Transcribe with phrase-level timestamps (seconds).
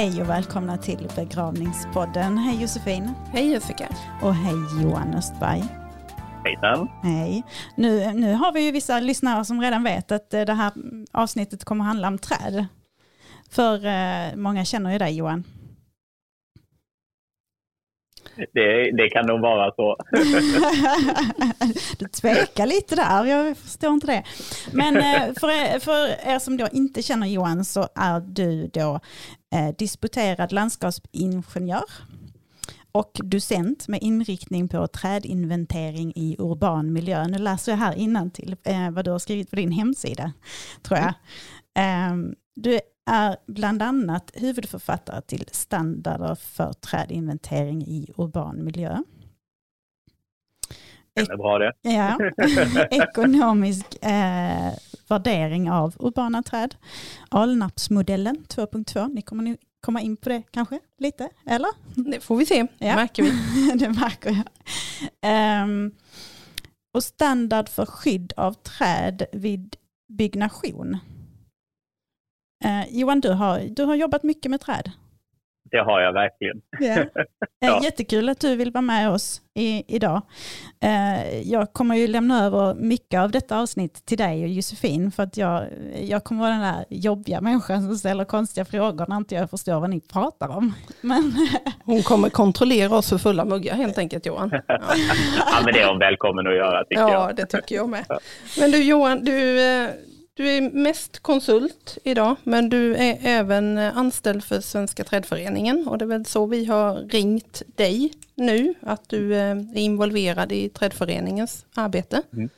[0.00, 2.38] Hej och välkomna till begravningspodden.
[2.38, 3.10] Hej Josefin.
[3.32, 3.88] Hej Jessica.
[4.22, 5.62] Och hej Johan Östberg.
[6.44, 6.88] Hejsan.
[7.02, 7.42] Hej.
[7.76, 10.72] Nu, nu har vi ju vissa lyssnare som redan vet att eh, det här
[11.12, 12.66] avsnittet kommer handla om träd.
[13.50, 15.44] För eh, många känner ju dig Johan.
[18.36, 19.96] Det, det, kan nog vara så.
[21.98, 24.22] du tvekar lite där, jag förstår inte det.
[24.72, 29.00] Men eh, för er, för er som då inte känner Johan så är du då
[29.54, 31.84] eh, disputerad landskapsingenjör
[32.92, 37.26] och docent med inriktning på trädinventering i urban miljö.
[37.28, 40.32] Nu läser jag här till eh, vad du har skrivit på din hemsida,
[40.82, 41.14] tror jag.
[41.74, 42.16] Eh,
[42.54, 48.98] du är bland annat huvudförfattare till standarder för trädinventering i urban miljö.
[51.14, 51.72] Det är bra det.
[51.82, 52.18] Ja.
[52.90, 54.72] Ekonomisk eh,
[55.10, 56.74] värdering av urbana träd.
[57.28, 59.14] Alnapsmodellen 2.2.
[59.14, 61.68] Ni kommer nu komma in på det kanske lite, eller?
[62.10, 62.94] Det får vi se, det ja.
[62.94, 63.32] märker vi.
[63.78, 64.44] det märker
[65.20, 65.62] jag.
[65.64, 65.94] Um,
[66.94, 69.76] och standard för skydd av träd vid
[70.08, 70.98] byggnation.
[72.64, 74.92] Uh, Johan, du har, du har jobbat mycket med träd.
[75.70, 76.60] Det har jag verkligen.
[76.80, 77.06] Yeah.
[77.60, 77.80] ja.
[77.84, 80.22] Jättekul att du vill vara med oss i, idag.
[80.84, 85.22] Uh, jag kommer ju lämna över mycket av detta avsnitt till dig och Josefin för
[85.22, 85.64] att jag,
[86.00, 89.80] jag kommer vara den där jobbiga människan som ställer konstiga frågor när inte jag förstår
[89.80, 90.74] vad ni pratar om.
[91.00, 91.32] Men
[91.84, 94.50] hon kommer kontrollera oss för fulla muggar helt enkelt Johan.
[94.52, 94.62] Ja,
[95.38, 97.30] ja men det är hon välkommen att göra tycker ja, jag.
[97.30, 98.04] Ja, det tycker jag med.
[98.60, 99.90] Men du Johan, du, eh,
[100.36, 106.04] du är mest konsult idag, men du är även anställd för Svenska trädföreningen och det
[106.04, 111.66] är väl så vi har ringt dig nu, att du eh, är involverad i trädföreningens
[111.76, 112.22] arbete.
[112.32, 112.48] Mm.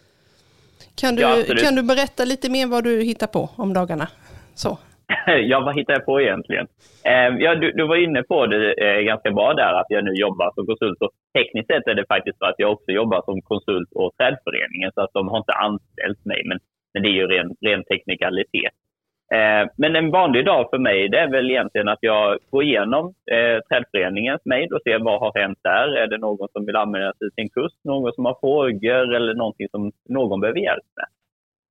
[1.01, 1.35] Kan, du, ja,
[1.65, 4.09] kan du berätta lite mer vad du hittar på om dagarna?
[4.55, 4.79] Så.
[5.51, 6.67] ja, vad hittar jag på egentligen?
[7.05, 10.13] Eh, ja, du, du, var inne på det eh, ganska bra där, att jag nu
[10.15, 10.99] jobbar som konsult.
[11.05, 14.91] Och tekniskt sett är det faktiskt så att jag också jobbar som konsult åt Trädföreningen,
[14.95, 16.43] så att de har inte anställt mig.
[16.45, 16.59] Men
[16.95, 18.73] men det är ju ren, ren teknikalitet.
[19.35, 23.15] Eh, men en vanlig dag för mig det är väl egentligen att jag går igenom
[23.33, 25.97] eh, trädföreningens mejl och ser vad har hänt där.
[25.97, 29.69] Är det någon som vill använda sig sin kurs, någon som har frågor eller någonting
[29.69, 31.09] som någon behöver hjälp med.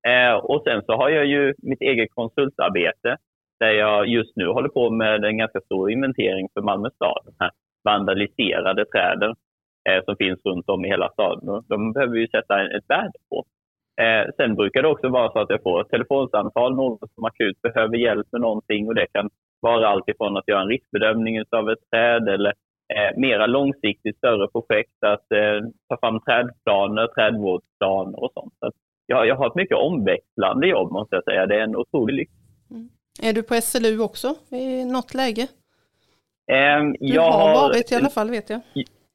[0.08, 3.18] Eh, och sen så har jag ju mitt eget konsultarbete
[3.60, 7.22] där jag just nu håller på med en ganska stor inventering för Malmö stad.
[7.26, 7.52] De här
[7.84, 9.36] vandaliserade träden
[9.90, 11.64] eh, som finns runt om i hela staden.
[11.68, 13.46] De behöver vi sätta ett värde på.
[14.02, 17.62] Eh, sen brukar det också vara så att jag får ett telefonsamtal, någon som akut
[17.62, 19.30] behöver hjälp med någonting och det kan
[19.60, 22.54] vara allt ifrån att göra en riskbedömning av ett träd eller
[22.94, 28.54] eh, mera långsiktigt större projekt, att eh, ta fram trädplaner, trädvårdsplaner och sånt.
[28.60, 28.72] Så
[29.06, 31.46] jag, jag har ett mycket omväxlande jobb måste jag säga.
[31.46, 32.32] Det är en otrolig lyx.
[32.72, 32.90] Mm.
[33.24, 35.48] Är du på SLU också i något läge?
[36.52, 38.62] Eh, du har varit i alla fall vet jag.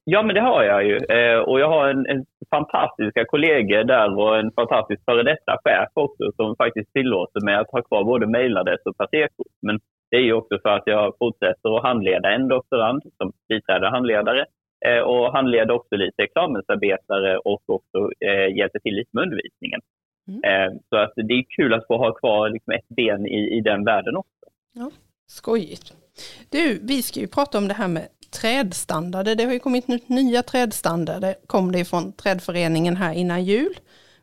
[0.09, 0.97] Ja, men det har jag ju.
[0.97, 5.89] Eh, och jag har en, en fantastiska kollegor där och en fantastisk före detta chef
[5.95, 9.55] också som faktiskt tillåter mig att ha kvar både mejladress och passerkort.
[9.63, 9.81] Men
[10.11, 14.45] det är ju också för att jag fortsätter att handleda en doktorand som biträdande handledare
[14.87, 19.81] eh, och handleder också lite examensarbetare och också eh, hjälper till lite med undervisningen.
[20.29, 20.41] Mm.
[20.45, 23.61] Eh, så att det är kul att få ha kvar liksom ett ben i, i
[23.61, 24.47] den världen också.
[24.75, 24.91] Ja,
[25.27, 26.06] skojigt.
[26.51, 28.09] Du, vi ska ju prata om det här med
[28.41, 29.35] trädstandarder.
[29.35, 33.75] Det har ju kommit nya trädstandarder, kom det från trädföreningen här innan jul.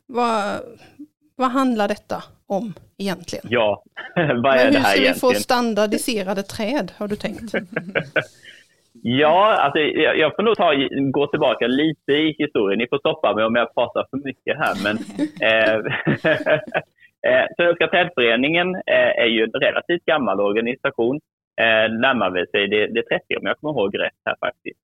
[0.05, 0.59] Vad,
[1.35, 3.45] vad handlar detta om egentligen?
[3.49, 3.83] Ja,
[4.15, 5.07] vad är Men det här egentligen?
[5.07, 7.53] Hur ska vi få standardiserade träd, har du tänkt?
[9.01, 10.73] ja, alltså, jag, jag får nog ta,
[11.11, 12.79] gå tillbaka lite i historien.
[12.79, 14.75] Ni får stoppa mig om jag pratar för mycket här.
[14.83, 14.97] Men,
[15.41, 15.75] eh,
[17.31, 21.19] eh Svenska trädföreningen eh, är ju en relativt gammal organisation
[21.61, 24.79] eh, närmar vi sig det, det 30 om jag kommer ihåg rätt här faktiskt.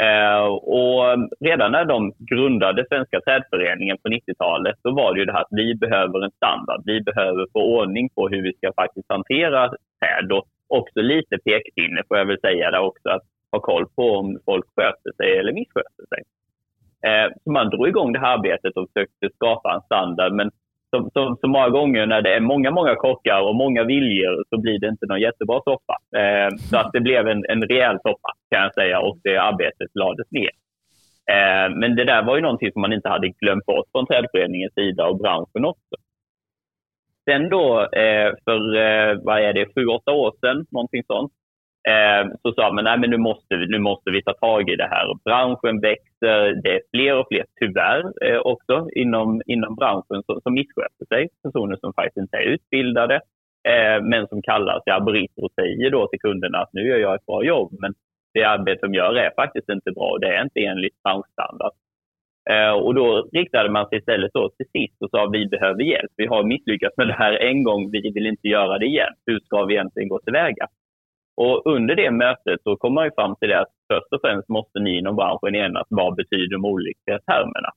[0.00, 0.46] Eh,
[0.78, 5.40] och redan när de grundade Svenska trädföreningen på 90-talet så var det ju det här
[5.40, 6.82] att vi behöver en standard.
[6.84, 12.02] Vi behöver få ordning på hur vi ska faktiskt hantera träd och också lite pekpinne
[12.08, 13.22] får jag väl säga där också att
[13.52, 16.22] ha koll på om folk sköter sig eller missköter sig.
[17.10, 20.50] Eh, så man drog igång det här arbetet och försökte skapa en standard men
[20.90, 24.60] så, som, så, många gånger när det är många, många kockar och många viljor så
[24.60, 25.96] blir det inte någon jättebra soppa.
[26.16, 29.90] Eh, så att det blev en, en rejäl soppa kan jag säga och det arbetet
[29.94, 30.50] lades ner.
[31.34, 34.74] Eh, men det där var ju någonting som man inte hade glömt bort från trädföreningens
[34.74, 35.96] sida och branschen också.
[37.24, 41.32] Sen då eh, för, eh, vad är det, sju, åtta år sedan, någonting sånt,
[41.88, 44.88] Eh, så sa man att nu måste, vi, nu måste vi ta tag i det
[44.90, 45.06] här.
[45.24, 50.54] Branschen växer, det är fler och fler tyvärr eh, också inom, inom branschen som, som
[50.54, 51.28] missköter sig.
[51.42, 53.14] Personer som faktiskt inte är utbildade
[53.68, 57.14] eh, men som kallar sig arborister och säger då till kunderna att nu gör jag
[57.14, 57.94] ett bra jobb, men
[58.34, 61.72] det arbete de gör är faktiskt inte bra och det är inte enligt branschstandard.
[62.82, 66.10] Och då riktade man sig istället då till sist och sa vi behöver hjälp.
[66.16, 69.12] Vi har misslyckats med det här en gång, vi vill inte göra det igen.
[69.26, 70.66] Hur ska vi egentligen gå tillväga?
[71.42, 74.48] Och under det mötet så kom man ju fram till det att först och främst
[74.48, 77.70] måste ni inom branschen enas vad betyder de olika termerna.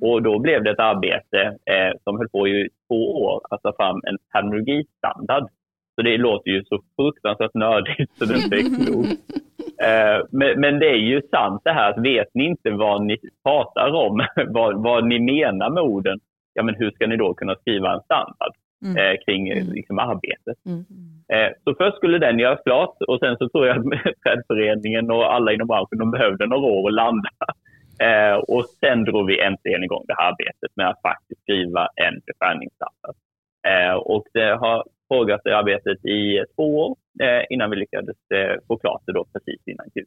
[0.00, 1.40] Och då blev det ett arbete
[1.72, 5.48] eh, som höll på i två år att ta fram en terminologistandard.
[5.94, 9.20] Så det låter ju så fruktansvärt nördigt så det inte är klokt.
[9.82, 13.18] Eh, men, men, det är ju sant det här att vet ni inte vad ni
[13.44, 16.18] pratar om, vad, vad ni menar med orden,
[16.54, 18.52] ja men hur ska ni då kunna skriva en standard
[18.84, 18.96] mm.
[18.96, 19.72] eh, kring mm.
[19.72, 20.58] liksom, arbetet?
[20.66, 20.84] Mm.
[21.32, 23.84] Eh, så först skulle den göras klart och sen så tror jag att
[24.24, 27.30] trädföreningen och alla inom branschen de behövde några år att landa.
[27.98, 32.20] Eh, och sen drog vi äntligen igång det här arbetet med att faktiskt skriva en
[32.26, 33.16] beskärningsstandard.
[33.68, 38.60] Eh, och det har pågått det arbetet i två år eh, innan vi lyckades eh,
[38.66, 40.06] få klart det då precis innan jul.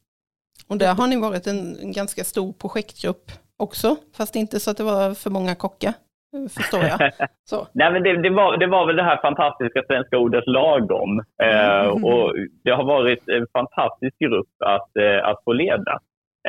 [0.68, 4.84] Och där har ni varit en ganska stor projektgrupp också, fast inte så att det
[4.84, 5.94] var för många kockar,
[6.32, 7.12] förstår jag.
[7.44, 7.68] Så.
[7.74, 11.20] Nej, men det, det, var, det var väl det här fantastiska svenska ordet lagom.
[11.44, 12.06] Eh, mm.
[12.06, 12.34] och
[12.64, 16.00] det har varit en fantastisk grupp att, eh, att få leda.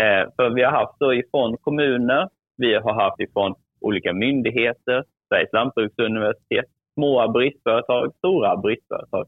[0.01, 5.53] Eh, för vi har haft då ifrån kommuner, vi har haft ifrån olika myndigheter, Sveriges
[5.53, 9.27] lantbruksuniversitet, små bristföretag, stora bristföretag.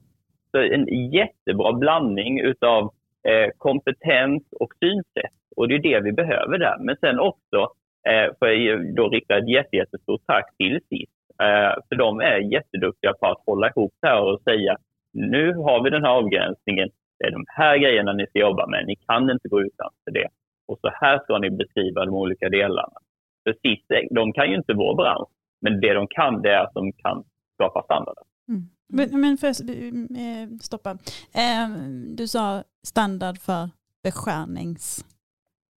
[0.50, 2.82] Så en jättebra blandning utav
[3.28, 5.34] eh, kompetens och synsätt.
[5.56, 6.76] Och det är det vi behöver där.
[6.80, 7.68] Men sen också
[8.08, 11.10] eh, får jag då rikta ett jättestort tack till SIS.
[11.42, 14.76] Eh, för de är jätteduktiga på att hålla ihop det här och säga
[15.12, 16.88] nu har vi den här avgränsningen.
[17.18, 18.86] Det är de här grejerna ni ska jobba med.
[18.86, 20.28] Ni kan inte gå utanför det.
[20.68, 22.98] Och så här ska ni beskriva de olika delarna.
[23.44, 25.28] För SIS, de kan ju inte vår bransch.
[25.60, 27.24] Men det de kan, det är att de kan
[27.54, 28.22] skapa standarder.
[28.48, 28.62] Mm.
[28.88, 30.90] Men, men för att eh, stoppa,
[31.34, 31.68] eh,
[32.16, 33.70] du sa standard för
[34.02, 35.04] beskärnings,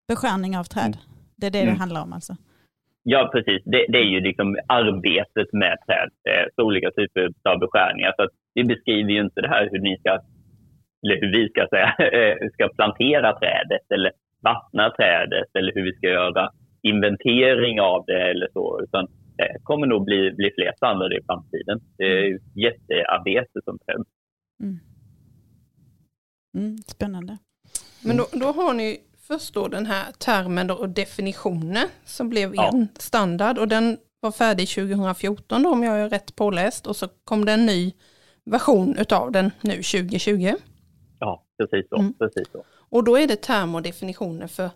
[0.08, 0.96] beskärning av träd.
[0.96, 1.11] Mm.
[1.42, 1.74] Det är det mm.
[1.74, 2.36] det handlar om alltså?
[3.02, 3.62] Ja, precis.
[3.64, 6.10] Det, det, är ju liksom arbetet med träd.
[6.30, 8.12] Eh, så olika typer av beskärningar.
[8.16, 10.10] Så att vi beskriver ju inte det här hur ni ska,
[11.02, 11.90] eller hur vi ska säga,
[12.52, 14.12] ska plantera trädet eller
[14.42, 16.50] vattna trädet eller hur vi ska göra
[16.82, 18.80] inventering av det eller så.
[18.82, 19.06] Utan
[19.36, 21.80] det kommer nog bli, bli fler standarder i framtiden.
[21.98, 24.08] Det är ett jättearbete som krävs.
[24.62, 24.78] Mm.
[26.56, 27.38] Mm, spännande.
[28.04, 32.68] Men då, då, har ni först då den här termen och definitioner som blev ja.
[32.68, 37.08] en standard och den var färdig 2014 då, om jag är rätt påläst och så
[37.24, 37.92] kom det en ny
[38.44, 40.54] version av den nu 2020.
[41.18, 41.96] Ja, precis så.
[41.96, 42.14] Mm.
[42.14, 42.64] Precis så.
[42.74, 44.70] Och då är det termer och definitioner för,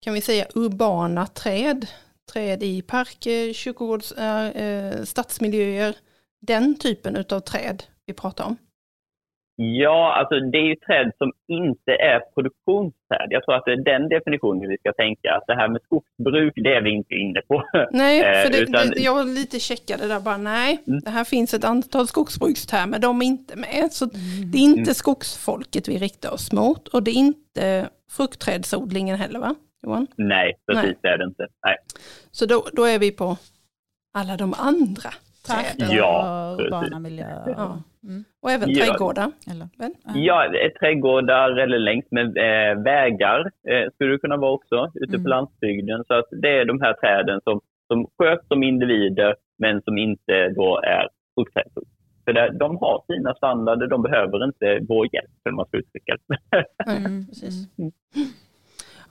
[0.00, 1.86] kan vi säga, urbana träd
[2.32, 5.96] träd i parker, kyrkogårds, äh, stadsmiljöer,
[6.40, 8.56] den typen av träd vi pratar om?
[9.56, 13.26] Ja, alltså det är ju träd som inte är produktionsträd.
[13.30, 15.34] Jag tror att det är den definitionen vi ska tänka.
[15.34, 17.64] Att det här med skogsbruk, det är vi inte inne på.
[17.90, 18.88] Nej, för det, Utan...
[18.88, 21.00] det, jag lite checkade där bara, nej, mm.
[21.00, 23.88] det här finns ett antal skogsbrukstermer, de är inte med.
[23.90, 24.50] Så mm.
[24.50, 24.94] det är inte mm.
[24.94, 29.54] skogsfolket vi riktar oss mot och det är inte fruktträdsodlingen heller va?
[29.82, 30.06] Johan?
[30.16, 30.98] Nej, precis Nej.
[31.02, 31.46] det är det inte.
[31.66, 31.76] Nej.
[32.30, 33.36] Så då, då är vi på
[34.14, 35.10] alla de andra
[35.46, 35.96] träden?
[35.96, 37.54] Ja, urbana miljöer.
[37.56, 37.82] Ja.
[38.04, 38.24] Mm.
[38.42, 38.84] Och även ja.
[38.84, 39.32] trädgårdar?
[39.50, 39.68] Eller?
[40.14, 45.22] Ja, trädgårdar eller längs med äh, vägar äh, skulle det kunna vara också, ute mm.
[45.22, 46.04] på landsbygden.
[46.06, 50.48] Så att det är de här träden som, som sköts som individer men som inte
[50.48, 51.84] då är fruktträd.
[52.24, 56.16] För det, de har sina standarder, de behöver inte vår hjälp, om man ska uttrycka
[56.28, 56.64] det.
[56.90, 57.78] Mm, precis.
[57.78, 57.92] Mm.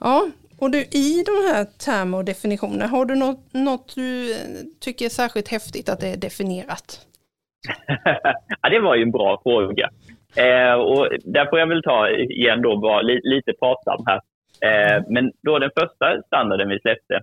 [0.00, 0.26] Ja,
[0.62, 4.38] och du, i de här termer och definitioner, har du något, något du eh,
[4.80, 6.86] tycker är särskilt häftigt att det är definierat?
[8.62, 9.90] ja, det var ju en bra fråga.
[10.36, 14.20] Eh, och där får jag väl ta igen då, vara li, lite pratsam här.
[14.68, 17.20] Eh, men då den första standarden vi släppte,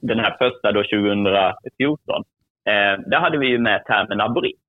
[0.00, 2.24] den här första då 2014,
[2.68, 4.60] eh, där hade vi ju med termen abrit.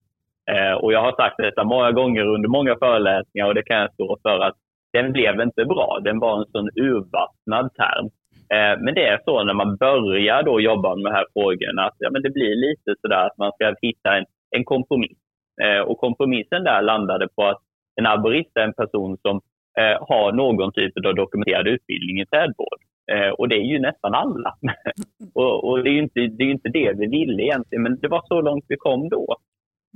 [0.52, 3.94] Eh, och jag har sagt detta många gånger under många föreläsningar och det kan jag
[3.94, 4.56] stå för att
[4.94, 6.00] den blev inte bra.
[6.04, 8.06] Den var en sån urvattnad term.
[8.54, 11.96] Eh, men det är så när man börjar då jobba med de här frågorna att
[11.98, 15.18] ja, men det blir lite sådär att man ska hitta en, en kompromiss.
[15.64, 17.62] Eh, och kompromissen där landade på att
[17.96, 19.42] en arborist är en person som
[19.80, 22.80] eh, har någon typ av dokumenterad utbildning i trädvård.
[23.12, 24.54] Eh, och det är ju nästan alla.
[25.34, 28.08] och, och, det är ju inte det, är inte det vi ville egentligen, men det
[28.08, 29.36] var så långt vi kom då.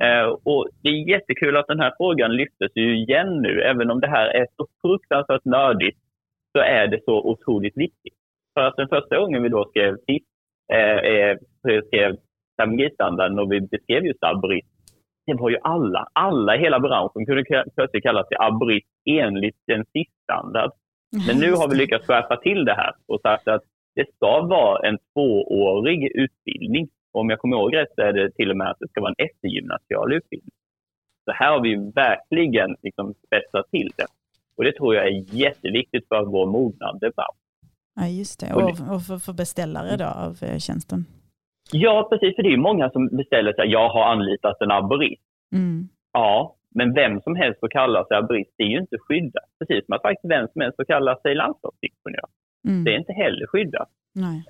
[0.04, 3.62] Eh, och det är jättekul att den här frågan lyftes ju igen nu.
[3.62, 6.00] Även om det här är så fruktansvärt nördigt
[6.52, 8.14] så är det så otroligt viktigt.
[8.54, 10.24] För att den första gången vi då skrev TIP,
[10.74, 11.38] eh, eh,
[11.88, 12.18] skrev
[12.58, 14.68] terminologistandarden och vi beskrev just algoritm,
[15.26, 17.44] det var ju alla, alla i hela branschen kunde
[17.76, 20.72] plötsligt kalla sig arborist enligt en SIS-standard.
[21.28, 23.62] Men nu har vi lyckats skärpa till det här och sagt att
[23.96, 26.90] det ska vara en tvåårig utbildning.
[27.12, 29.14] Om jag kommer ihåg rätt så är det till och med att det ska vara
[29.18, 30.52] en eftergymnasial utbildning.
[31.26, 34.08] Så här har vi verkligen liksom spetsat till det.
[34.58, 37.38] Och det tror jag är jätteviktigt för vår mognande bransch.
[37.96, 38.54] Ja, just det.
[38.54, 41.06] Och, och för, för beställare då av eh, tjänsten?
[41.72, 42.36] Ja, precis.
[42.36, 45.22] För det är många som beställer sig, jag har anlitat en arborist.
[45.54, 45.90] Mm.
[46.14, 49.50] Ja, men vem som helst får kalla sig arborist, det är ju inte skyddat.
[49.60, 52.30] Precis som att faktiskt vem som helst får kalla sig landskapsingenjör.
[52.68, 52.84] Mm.
[52.84, 53.90] Det är inte heller skyddat.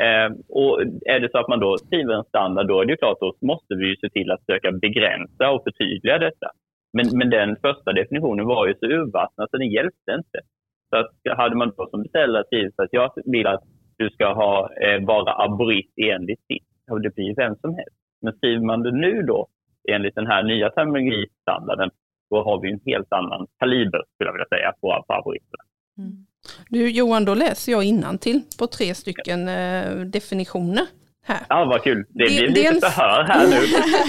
[0.05, 3.19] Eh, och är det så att man då skriver en standard, då är det klart,
[3.19, 6.47] då måste vi se till att försöka begränsa och förtydliga detta.
[6.93, 10.39] Men, men den första definitionen var ju så urvattnad så den hjälpte inte.
[10.89, 13.63] Så att hade man då som beställare skrivit att jag vill att
[13.97, 17.97] du ska ha, eh, vara arborist enligt sitt, och det blir vem som helst.
[18.21, 19.47] Men skriver man det nu då
[19.89, 21.89] enligt den här nya terminologistandarden,
[22.29, 25.63] då har vi en helt annan kaliber skulle jag vilja säga på, på arboristerna.
[25.97, 26.25] Mm.
[26.69, 27.83] Du Johan, då läser jag
[28.17, 30.85] till på tre stycken eh, definitioner.
[31.23, 31.45] Här.
[31.49, 32.05] Ja, vad kul.
[32.09, 32.79] Det blir lite Dels...
[32.79, 33.59] förhör här nu.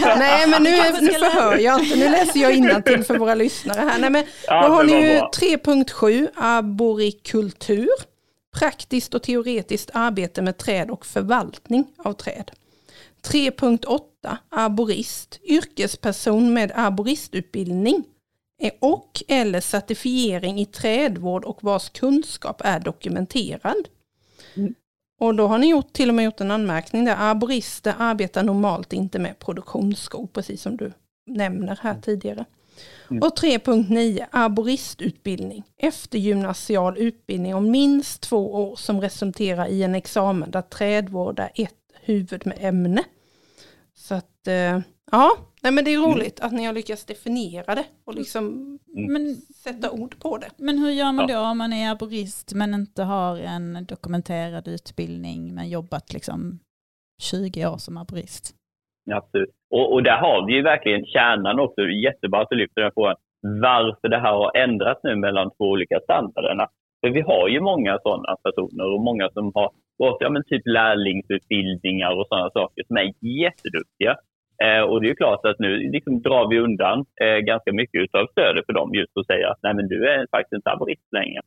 [0.19, 1.97] Nej, men nu, nu förhör jag inte.
[1.97, 3.99] Nu läser jag till för våra lyssnare här.
[3.99, 7.89] Nej, men ja, då har ni ju 3.7, arborikultur.
[8.59, 12.51] Praktiskt och teoretiskt arbete med träd och förvaltning av träd.
[13.27, 14.01] 3.8,
[14.51, 15.41] arborist.
[15.43, 18.05] Yrkesperson med arboristutbildning
[18.81, 23.89] och eller certifiering i trädvård och vars kunskap är dokumenterad.
[24.57, 24.75] Mm.
[25.21, 28.93] Och då har ni gjort, till och med gjort en anmärkning där arborister arbetar normalt
[28.93, 30.93] inte med produktionsskog, precis som du
[31.27, 32.45] nämner här tidigare.
[33.11, 33.23] Mm.
[33.23, 40.63] Och 3.9 arboristutbildning, eftergymnasial utbildning om minst två år som resulterar i en examen där
[40.63, 43.05] trädvård är ett huvudämne.
[43.95, 45.37] Så att, eh, ja,
[45.69, 46.11] Nej men det är mm.
[46.11, 46.47] roligt mm.
[46.47, 48.45] att ni har lyckats definiera det och liksom
[48.97, 49.35] mm.
[49.65, 50.51] sätta ord på det.
[50.59, 55.55] Men hur gör man då om man är arborist men inte har en dokumenterad utbildning
[55.55, 56.59] men jobbat liksom
[57.23, 58.45] 20 år som arborist?
[59.11, 59.51] Absolut.
[59.77, 61.81] Och, och där har vi ju verkligen kärnan också.
[61.83, 63.17] Jättebra att du lyfter den frågan.
[63.43, 66.67] Varför det här har ändrats nu mellan två olika standarderna.
[67.01, 70.67] För vi har ju många sådana personer och många som har gått ja, men typ
[70.67, 74.17] lärlingsutbildningar och sådana saker som är jätteduktiga.
[74.65, 78.27] Eh, och det är klart att nu liksom drar vi undan eh, ganska mycket av
[78.27, 81.41] stödet för dem just att säga att nej men du är faktiskt inte arborist längre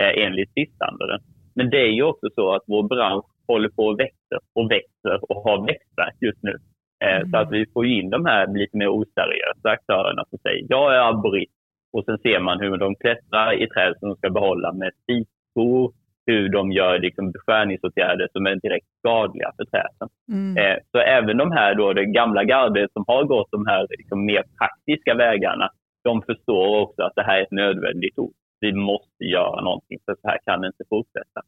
[0.00, 1.20] eh, enligt SIS-standarden.
[1.54, 5.30] Men det är ju också så att vår bransch håller på och växer och växer
[5.30, 6.56] och har växtverk just nu.
[7.04, 7.30] Eh, mm.
[7.30, 10.98] Så att vi får in de här lite mer oseriösa aktörerna som säger jag är
[10.98, 11.52] arborist
[11.92, 15.92] och sen ser man hur de klättrar i träd som de ska behålla med stickskor,
[16.30, 20.08] hur de gör liksom beskärningsåtgärder som är direkt skadliga för träden.
[20.32, 20.56] Mm.
[20.56, 24.24] Eh, så även de här då, det gamla gardet som har gått de här liksom
[24.24, 25.70] mer praktiska vägarna,
[26.04, 28.34] de förstår också att det här är ett nödvändigt ord.
[28.60, 31.40] Vi måste göra någonting, för så här kan det inte fortsätta.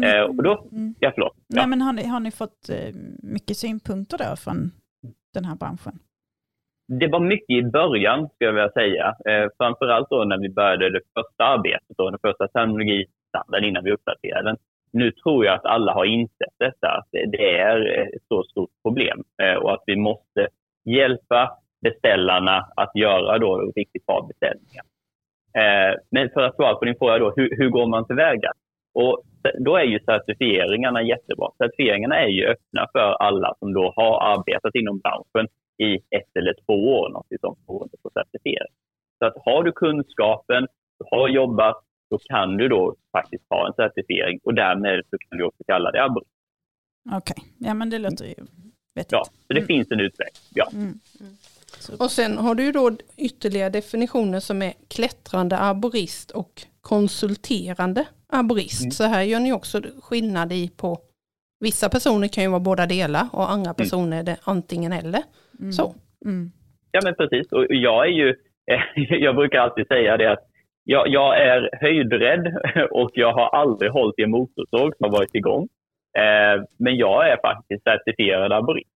[0.00, 0.94] Ni, eh, och då, mm.
[1.00, 1.36] ja, förlåt.
[1.36, 1.56] Ja.
[1.56, 4.70] Nej, men har, ni, har ni fått eh, mycket synpunkter då från
[5.34, 5.98] den här branschen?
[7.00, 9.06] Det var mycket i början, skulle jag vilja säga.
[9.30, 13.84] Eh, framförallt då när vi började det första arbetet, då, den första terminologi standard innan
[13.84, 14.56] vi uppdaterar den.
[14.92, 19.22] Nu tror jag att alla har insett detta, att det är ett så stort problem
[19.42, 20.48] eh, och att vi måste
[20.84, 24.84] hjälpa beställarna att göra då riktigt bra beställningar.
[25.58, 28.52] Eh, men för att svara på din fråga då, hur, hur går man tillväga?
[28.94, 29.22] Och
[29.58, 31.48] då är ju certifieringarna jättebra.
[31.58, 35.48] Certifieringarna är ju öppna för alla som då har arbetat inom branschen
[35.78, 38.72] i ett eller två år, något sånt, beroende på certifiering.
[39.18, 40.66] Så att har du kunskapen,
[40.98, 41.76] du har jobbat,
[42.12, 45.90] då kan du då faktiskt ha en certifiering och därmed så kan du också kalla
[45.90, 46.28] det abort.
[47.12, 47.68] Okej, okay.
[47.68, 48.34] ja men det låter ju
[48.94, 49.12] vettigt.
[49.12, 49.66] Ja, så det mm.
[49.66, 50.28] finns en utväg.
[50.54, 50.68] Ja.
[50.72, 51.00] Mm.
[51.20, 51.36] Mm.
[51.98, 58.82] Och sen har du ju då ytterligare definitioner som är klättrande arborist och konsulterande arborist.
[58.82, 58.90] Mm.
[58.90, 60.98] Så här gör ni också skillnad i på
[61.60, 63.74] Vissa personer kan ju vara båda delar och andra mm.
[63.74, 65.22] personer är det antingen eller.
[65.60, 65.72] Mm.
[65.72, 65.94] Så.
[66.90, 68.34] Ja men precis och jag är ju,
[69.24, 70.51] jag brukar alltid säga det att
[70.84, 72.54] jag, jag, är höjdrädd
[72.90, 75.68] och jag har aldrig hållit i en motorsåg som har varit igång.
[76.18, 78.88] Eh, men jag är faktiskt certifierad arborist.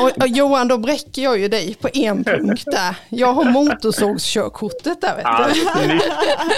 [0.00, 2.96] Och, och, Johan, då bräcker jag ju dig på en punkt där.
[3.08, 5.60] Jag har motorsågskörkortet där vet du.
[5.60, 6.04] snyggt,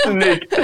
[0.05, 0.59] snyggt.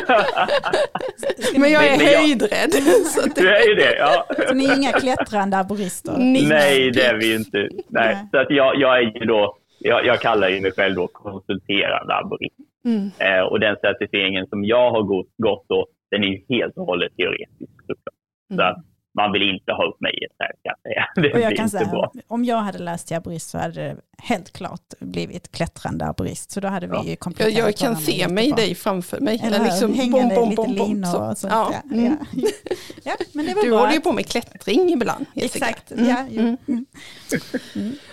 [1.60, 2.72] Men jag är men, höjdrädd.
[3.04, 3.40] Så det...
[3.40, 4.26] Du är ju det, ja.
[4.48, 6.14] Så ni är inga klättrande arborister?
[6.18, 7.58] Nej, det är vi inte.
[7.58, 7.68] Nej.
[7.88, 8.16] Nej.
[8.30, 12.14] Så att jag, jag är ju då jag, jag kallar ju mig själv då konsulterande
[12.14, 12.54] arborist.
[12.84, 13.10] Mm.
[13.18, 16.86] Eh, och den certifieringen som jag har gått, gått då, den är ju helt och
[16.86, 18.14] hållet teoretisk såklart.
[18.52, 18.74] Mm.
[18.74, 18.82] Så
[19.14, 21.06] man vill inte ha upp mig i ett träd jag säga.
[21.22, 22.12] Det och jag kan säga, bra.
[22.28, 26.50] om jag hade läst till arborist så hade det helt klart blivit klättrande arborist.
[26.50, 27.00] Så då hade Ja.
[27.00, 28.64] vi ju Jag, kompletterat jag kan se mig jättebra.
[28.64, 29.40] dig framför mig.
[29.44, 29.64] Eller hur?
[29.64, 31.30] liksom Hängande bom, bom, lite bom, linor så.
[31.30, 31.52] och sånt.
[31.52, 31.72] Ja.
[31.90, 31.94] Ja.
[31.96, 32.16] Mm.
[32.32, 32.48] Ja.
[33.04, 33.78] ja, men det var Du bra.
[33.78, 35.26] håller ju på med klättring ibland.
[35.34, 35.66] Jessica.
[35.68, 36.18] Exakt, Mm, ja.
[36.42, 36.56] Mm.
[36.68, 36.86] Mm.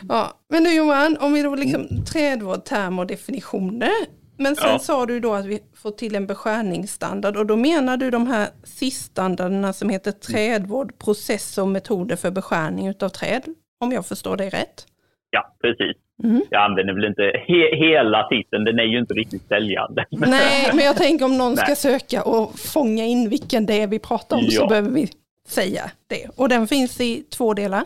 [0.09, 3.91] Ja, men du Johan, om vi då liksom trädvård, termer och definitioner.
[4.39, 4.79] Men sen Ja.
[4.79, 8.47] sa du då att vi får till en beskärningsstandard och då menar du de här
[8.63, 13.43] SIS-standarderna som heter trädvård, process och metoder för beskärning utav träd.
[13.79, 14.85] Om jag förstår dig rätt.
[15.29, 15.97] Ja, precis.
[16.23, 16.41] Mm.
[16.49, 20.05] Jag använder väl inte he hela titeln, den är ju inte riktigt säljande.
[20.11, 21.75] Nej, men jag tänker om någon ska Nej.
[21.75, 24.67] söka och fånga in vilken det är vi pratar om så Ja.
[24.67, 25.07] behöver vi
[25.47, 26.27] säga det.
[26.35, 27.83] Och den finns i två delar.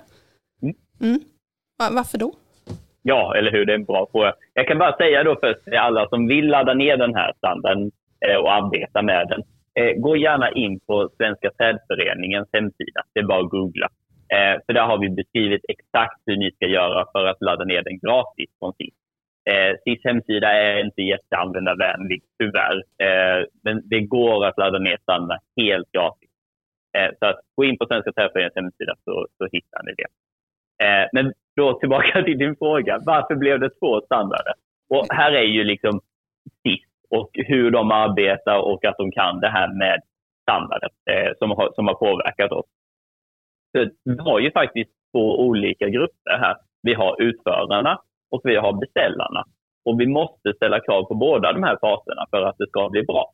[0.61, 0.75] Mm.
[1.01, 1.19] Mm.
[1.79, 2.33] Va- Varför då?
[3.05, 3.65] Ja, eller hur?
[3.65, 4.33] Det är en bra fråga.
[4.53, 7.91] Jag kan bara säga då först till alla som vill ladda ner den här standarden
[8.27, 9.41] eh, och arbeta med den.
[9.79, 13.01] Eh, gå gärna in på Svenska trädföreningens hemsida.
[13.13, 13.89] Det är bara att googla.
[14.33, 17.81] Eh, för där har vi beskrivit exakt hur ni ska göra för att ladda ner
[17.81, 18.93] den gratis från SIS.
[19.83, 22.83] SIS hemsida är inte jätteanvändarvänlig, tyvärr.
[23.63, 26.29] Men det går att ladda ner standarden helt gratis.
[27.19, 30.05] Så att gå in på Svenska trädföreningens hemsida så, så hittar ni det.
[30.83, 32.99] Eh, men då tillbaka till din fråga.
[33.05, 34.53] Varför blev det två standarder?
[34.89, 35.99] Och här är ju liksom
[36.63, 40.01] SIS och hur de arbetar och att de kan det här med
[40.41, 42.65] standarder eh, som, har, som har påverkat oss.
[43.71, 46.55] Så vi har ju faktiskt två olika grupper här.
[46.81, 47.99] Vi har utförarna
[48.31, 49.43] och vi har beställarna.
[49.85, 53.03] Och vi måste ställa krav på båda de här parterna för att det ska bli
[53.03, 53.31] bra.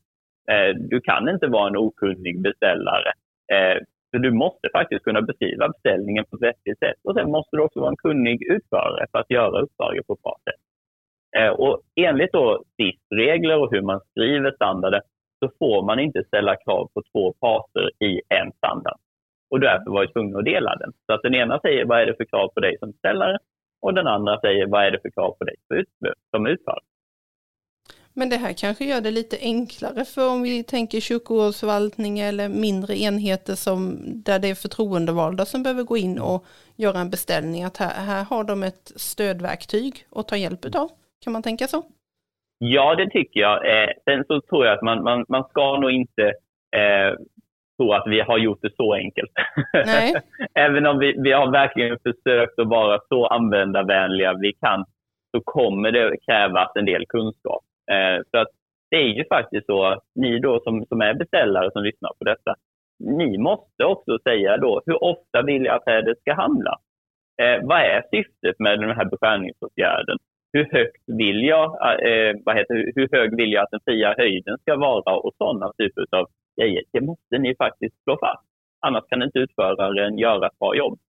[0.52, 3.12] Eh, du kan inte vara en okunnig beställare.
[3.54, 3.78] Eh,
[4.12, 6.98] så du måste faktiskt kunna beskriva beställningen på ett vettigt sätt.
[7.04, 10.22] Och sen måste du också vara en kunnig utförare för att göra uppdraget på ett
[10.22, 10.62] bra sätt.
[11.38, 15.02] Eh, och enligt då SIS-regler och hur man skriver standarder
[15.40, 18.98] så får man inte ställa krav på två parter i en standard.
[19.50, 20.92] Och därför var jag tvungen att dela den.
[21.06, 23.38] Så att den ena säger vad är det för krav på dig som beställare
[23.82, 25.56] och den andra säger vad är det för krav på dig
[26.32, 26.84] som utförare.
[28.14, 32.98] Men det här kanske gör det lite enklare för om vi tänker kyrkogårdsförvaltning eller mindre
[32.98, 36.46] enheter som där det är förtroendevalda som behöver gå in och
[36.76, 37.64] göra en beställning.
[37.64, 40.90] Att här, här har de ett stödverktyg att ta hjälp av.
[41.24, 41.84] Kan man tänka så?
[42.58, 43.56] Ja, det tycker jag.
[43.56, 46.24] Eh, sen så tror jag att man, man, man ska nog inte
[46.76, 47.14] eh,
[47.78, 49.32] tro att vi har gjort det så enkelt.
[49.74, 50.14] Nej.
[50.54, 54.86] Även om vi, vi har verkligen försökt att vara så användarvänliga vi kan
[55.32, 57.62] så kommer det krävas en del kunskap.
[57.92, 58.48] Eh, så att
[58.92, 62.24] det är ju faktiskt så att ni då som, som är beställare som lyssnar på
[62.24, 62.56] detta,
[63.00, 66.78] ni måste också säga då hur ofta vill jag att trädet ska handla?
[67.42, 70.18] Eh, vad är syftet med den här beskärningsåtgärden?
[70.54, 71.66] Hur högt vill jag,
[72.08, 75.72] eh, vad heter, hur hög vill jag att den fria höjden ska vara och sådana
[75.78, 76.28] typer av
[76.62, 76.84] grejer.
[76.92, 78.46] Det måste ni faktiskt slå fast.
[78.80, 81.00] Annars kan inte utföraren göra ett bra jobb.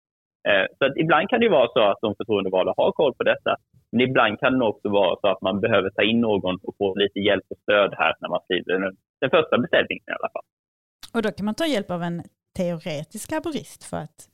[0.49, 3.57] Eh, så att ibland kan det vara så att de förtroendevalda har koll på detta.
[3.93, 6.95] Men ibland kan det också vara så att man behöver ta in någon och få
[6.95, 10.43] lite hjälp och stöd här när man skriver den, den första beställningen i alla fall.
[11.15, 12.23] Och då kan man ta hjälp av en
[12.57, 14.27] teoretisk arborist för att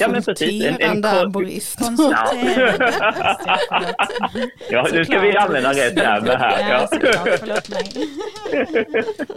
[0.00, 0.64] Ja, men precis.
[0.64, 1.78] En- en Konsulterande kon- arborist.
[4.70, 6.60] Ja, nu ska vi använda rätt termer här.
[6.60, 6.86] Ja, Ja.
[6.86, 7.38] såklart.
[7.40, 7.84] Förlåt mig.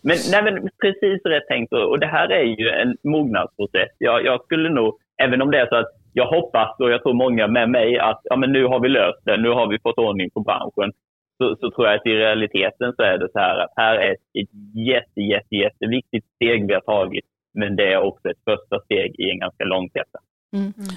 [0.00, 1.72] Men, nej, men precis rätt tänkt.
[1.72, 3.90] Och det här är ju en mognadsprocess.
[3.98, 7.14] Jag, jag skulle nog, även om det är så att jag hoppas och jag tror
[7.14, 9.98] många med mig att ja, men nu har vi löst det, nu har vi fått
[9.98, 10.92] ordning på branschen.
[11.38, 14.12] Så, så tror jag att i realiteten så är det så här att här är
[14.12, 17.24] ett jätte, jätte, jätteviktigt steg vi har tagit.
[17.54, 20.18] Men det är också ett första steg i en ganska lång resa.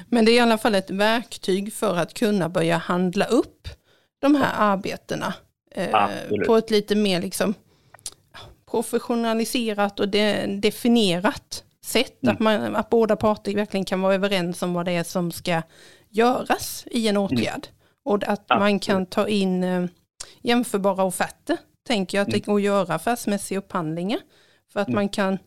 [0.09, 3.61] Men det är i alla fall ett verktyg för att kunna börja handla upp
[4.21, 5.33] de här arbetena
[5.75, 7.53] eh, på ett lite mer liksom
[8.75, 12.23] professionaliserat och de, definierat sätt.
[12.23, 12.33] Mm.
[12.33, 15.61] Att, man, att båda parter verkligen kan vara överens om vad det är som ska
[16.09, 17.67] göras i en åtgärd.
[18.05, 18.83] Och att man Absolut.
[18.83, 19.85] kan ta in eh,
[20.41, 21.57] jämförbara offerter.
[21.87, 24.19] Tänker jag att det går att göra affärsmässiga upphandlingar.
[24.73, 24.95] För att Mm.
[24.95, 25.37] man kan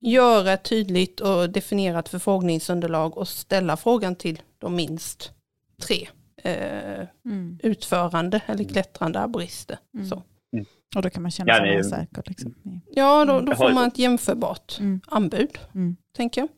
[0.00, 5.32] göra ett tydligt och definierat förfrågningsunderlag och ställa frågan till de minst
[5.82, 6.08] tre
[6.42, 7.58] eh, Mm.
[7.62, 9.78] utförande eller klättrande arborister.
[9.94, 10.06] Mm.
[10.08, 10.22] Så.
[10.96, 12.22] Och då kan man känna Ja, sig det- mer säker.
[12.26, 12.54] Liksom.
[12.90, 15.00] Ja, då, då får man ett jämförbart Mm.
[15.08, 15.96] anbud, Mm.
[16.16, 16.48] tänker jag.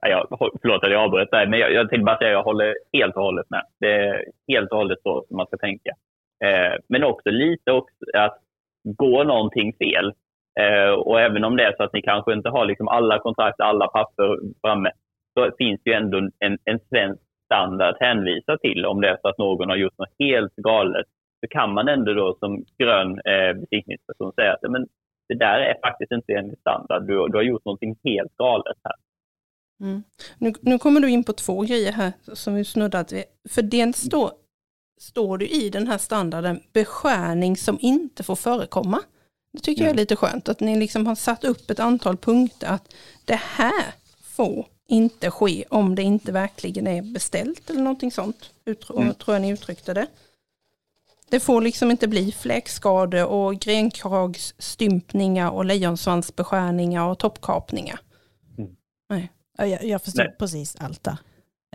[0.00, 2.42] Ja, jag, förlåt att jag avbröt där, men jag, jag tänkte bara säga att jag
[2.42, 3.62] håller helt och hållet med.
[3.80, 5.90] Det är helt och hållet så som man ska tänka.
[6.44, 8.38] Eh, men också lite också att
[8.84, 10.12] gå någonting fel.
[10.60, 13.60] Eh, och även om det är så att ni kanske inte har liksom alla kontrakt,
[13.60, 14.90] alla papper framme,
[15.38, 18.86] så finns det ju ändå en, en svensk standard att hänvisa till.
[18.86, 21.06] Om det är så att någon har gjort något helt galet,
[21.40, 24.86] så kan man ändå då som grön eh, besiktningsperson säga att men,
[25.28, 27.06] det där är faktiskt inte enligt standard.
[27.06, 28.94] Du, du har gjort någonting helt galet här.
[29.80, 30.02] Mm.
[30.38, 33.24] Nu, nu kommer du in på två grejer här som vi snuddat vid.
[33.48, 34.32] För dels då
[35.00, 39.00] står det i den här standarden beskärning som inte får förekomma.
[39.52, 42.66] Det tycker jag är lite skönt att ni liksom har satt upp ett antal punkter
[42.66, 48.52] att det här får inte ske om det inte verkligen är beställt eller någonting sånt.
[48.64, 49.14] Ut, Mm.
[49.14, 50.06] Tror jag ni uttryckte det.
[51.30, 58.00] Det får liksom inte bli fläkskador och grenkragsstympningar och lejonsvansbeskärningar och toppkapningar.
[59.56, 60.36] Ja, Jag, jag förstår Nej.
[60.38, 61.16] precis allt där.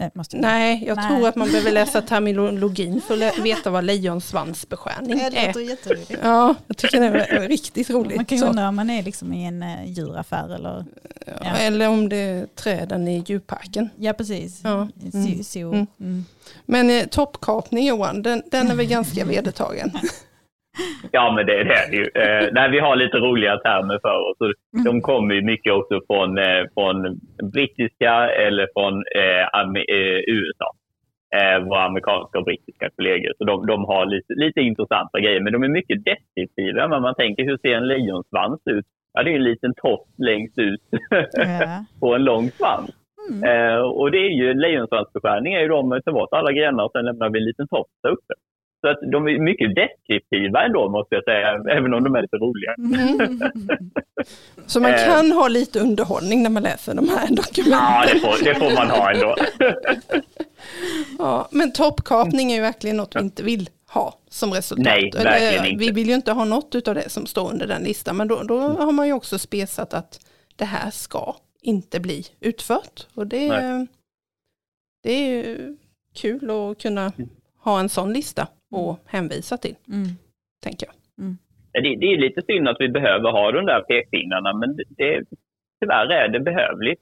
[0.01, 0.09] Eh.
[0.33, 1.07] Nej, jag Nej.
[1.07, 5.47] tror att man behöver läsa terminologin för att veta vad lejonsvansbeskärning Nej, det är.
[5.47, 6.11] låter jätteroligt.
[6.23, 8.15] Ja, jag tycker det är riktigt roligt.
[8.15, 10.85] Man kan ju undra om man är liksom i en eh, djuraffär eller...
[11.25, 13.89] Ja, Eller om det är träden i djurparken.
[13.95, 14.61] Ja, precis.
[14.63, 14.87] Ja.
[15.13, 15.43] Mm.
[15.55, 15.87] Mm.
[15.99, 16.25] mm.
[16.65, 19.91] Men eh, toppkapning Johan, den, den är väl ganska vedertagen.
[21.11, 22.05] Ja, men det är det ju.
[22.23, 24.37] Eh, nej, vi har lite roliga termer för oss.
[24.39, 27.19] Och De kommer ju mycket också från, eh, från
[27.53, 29.43] brittiska eller från eh,
[29.97, 30.69] eh, USA.
[31.35, 33.31] Eh, våra amerikanska och brittiska kollegor.
[33.37, 36.87] Så de, de har lite, lite intressanta grejer, men de är mycket deskriptiva.
[36.87, 38.85] Men man tänker, hur ser en lejonsvans ut?
[39.13, 40.81] Ja, det är en liten topp längst ut
[41.99, 42.91] på en lång svans.
[43.31, 43.43] Mm.
[43.43, 47.05] Eh, och det är ju lejonsvansbeskärning är ju de tar bort alla grenar och sen
[47.05, 48.33] lämnar vi en liten topp där uppe.
[48.85, 52.37] Så att de är mycket deskriptiva ändå måste jag säga, även om de är lite
[52.37, 52.75] roliga.
[54.65, 55.05] Så man Eh.
[55.05, 57.71] kan ha lite underhållning när man läser de här dokumenten.
[57.71, 59.35] Ja, det får, det får man ha ändå.
[61.19, 64.85] Ja, men toppkapning är ju verkligen något vi inte vill ha som resultat.
[64.85, 65.85] Nej, verkligen inte.
[65.85, 68.43] Vi vill ju inte ha något av det som står under den listan, men då,
[68.43, 70.19] då har man ju också spesat att
[70.55, 73.07] det här ska inte bli utfört.
[73.15, 73.47] Och det,
[75.03, 75.77] det är ju
[76.15, 77.11] kul att kunna
[77.63, 80.07] ha en sån lista och hänvisa till, Mm.
[80.63, 80.95] tänker jag.
[81.83, 85.23] Det, det är lite synd att vi behöver ha de där pekpinnarna, men det, det,
[85.81, 87.01] tyvärr är det behövligt.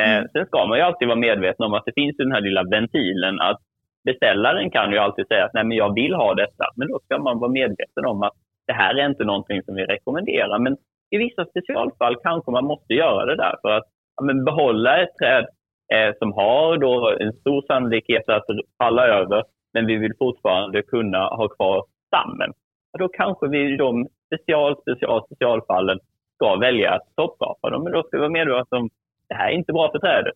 [0.00, 2.62] Eh, sen ska man ju alltid vara medveten om att det finns den här lilla
[2.62, 3.60] ventilen att
[4.04, 6.64] beställaren kan ju alltid säga att nej men jag vill ha detta.
[6.76, 8.32] Men då ska man vara medveten om att
[8.66, 10.58] det här är inte någonting som vi rekommenderar.
[10.58, 10.76] Men
[11.10, 13.84] i vissa specialfall kanske man måste göra det där för att
[14.16, 15.46] ja, men behålla ett träd
[15.94, 18.44] eh, som har då en stor sannolikhet att
[18.78, 22.52] falla över men vi vill fortfarande kunna ha kvar stammen.
[22.92, 25.98] Ja, Då kanske vi i de special, special, specialfallen
[26.36, 27.82] ska välja att toppkapa dem.
[27.84, 28.90] Men då ska vi vara medvetna om
[29.28, 30.34] det här är inte bra för trädet.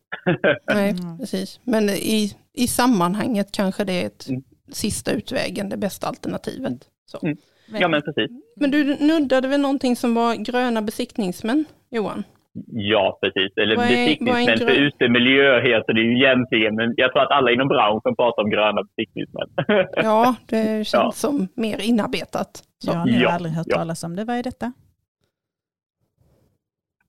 [0.74, 1.18] Nej, Mm.
[1.18, 1.60] precis.
[1.64, 4.42] Men i, i sammanhanget kanske det är ett Mm.
[4.72, 6.72] sista utvägen, det bästa alternativet.
[7.06, 7.18] Så.
[7.26, 7.36] Mm.
[7.80, 8.30] ja, men precis.
[8.56, 12.24] Men du nuddade väl någonting som var gröna besiktningsmän, Johan?
[12.66, 13.56] Ja, precis.
[13.56, 16.74] Eller besiktningsmän för utemiljö heter det ju egentligen.
[16.74, 19.48] Men jag tror att alla inom branschen pratar om gröna besiktningsmän.
[19.96, 21.10] Ja, det känns Ja.
[21.12, 22.50] som mer inarbetat.
[22.84, 22.90] Så.
[22.92, 23.76] Ja, ni har Ja, aldrig hört ja.
[23.76, 24.24] talas om det.
[24.24, 24.72] Vad är detta?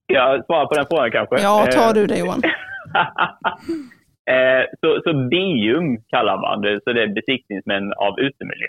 [0.07, 1.35] jag svarar på den frågan kanske.
[1.41, 2.41] Ja, tar Eh, du det Johan?
[4.31, 8.67] eh, så, så BIUM kallar man det, så det är besiktningsmän av utemiljö.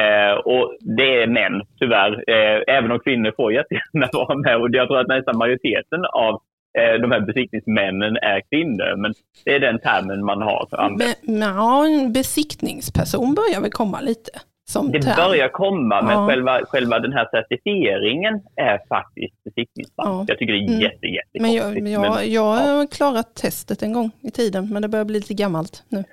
[0.00, 2.12] Eh, och det är män, tyvärr.
[2.30, 4.56] Eh, även om kvinnor får jättegärna vara med.
[4.56, 6.34] Och jag tror att nästan majoriteten av
[6.78, 8.96] eh, de här besiktningsmännen är kvinnor.
[8.96, 10.68] Men det är den termen man har.
[10.88, 14.30] Men, men, ja, en besiktningsperson börjar väl komma lite
[14.66, 15.16] som Det term.
[15.16, 16.26] börjar komma, men Ja.
[16.28, 20.06] själva, själva den här certifieringen är faktiskt besiktningsman.
[20.06, 20.24] Ja.
[20.28, 20.80] Jag tycker det är Mm.
[20.80, 21.06] jätte.
[21.40, 24.88] Men jag, men jag, Men- jag har klarat testet en gång i tiden, men det
[24.88, 26.04] börjar bli lite gammalt nu.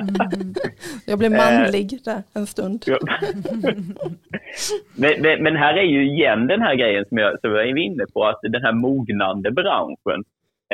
[0.00, 0.54] Mm.
[1.06, 2.84] Jag blev manlig där en stund.
[4.96, 8.04] Men, men, här är ju igen den här grejen som jag, som jag är inne
[8.14, 10.24] på, att den här mognande branschen,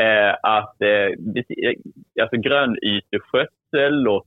[0.00, 1.74] eh, att eh, eh,
[2.22, 4.26] alltså grönyteskötsel och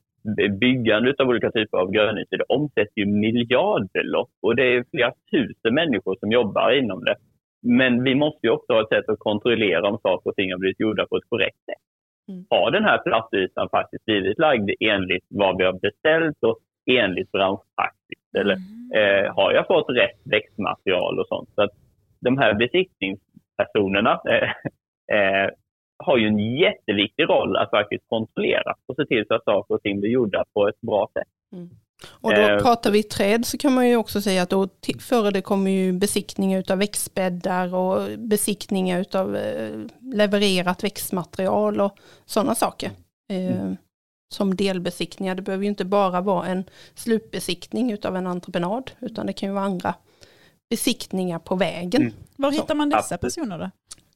[0.59, 5.73] byggande av olika typer av grönytor, det omsätter ju miljardbelopp och det är flera tusen
[5.73, 7.15] människor som jobbar inom det.
[7.61, 10.59] Men vi måste ju också ha ett sätt att kontrollera om saker och ting har
[10.59, 11.83] blivit gjorda på ett korrekt sätt.
[12.29, 12.45] Mm.
[12.49, 16.59] Har den här plastytan faktiskt blivit lagd enligt vad vi har beställt och
[16.91, 18.23] enligt branschpraxis?
[18.37, 18.57] Eller
[18.95, 21.49] eh, har jag fått rätt växtmaterial och sånt?
[21.55, 21.71] Så att
[22.21, 24.49] de här besiktningspersonerna eh,
[25.17, 25.49] eh,
[25.97, 29.81] har ju en jätteviktig roll att faktiskt kontrollera och se till så att saker och
[29.81, 31.27] ting blir gjorda på ett bra sätt.
[32.11, 34.99] Och då Eh, pratar vi träd så kan man ju också säga att då ti-
[34.99, 42.55] före det kommer ju besiktningar utav växtbäddar och besiktningar utav eh, levererat växtmaterial och sådana
[42.55, 42.89] saker.
[43.31, 43.73] Eh,
[44.33, 45.35] som delbesiktningar.
[45.35, 46.63] Det behöver ju inte bara vara en
[46.95, 49.95] slutbesiktning utav en entreprenad utan det kan ju vara andra
[50.69, 52.01] besiktningar på vägen.
[52.01, 52.13] Mm.
[52.35, 53.69] Var hittar man dessa personer då?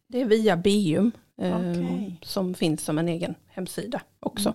[0.07, 2.19] Det är via BIUM eh, Okej.
[2.21, 4.53] som finns som en egen hemsida också.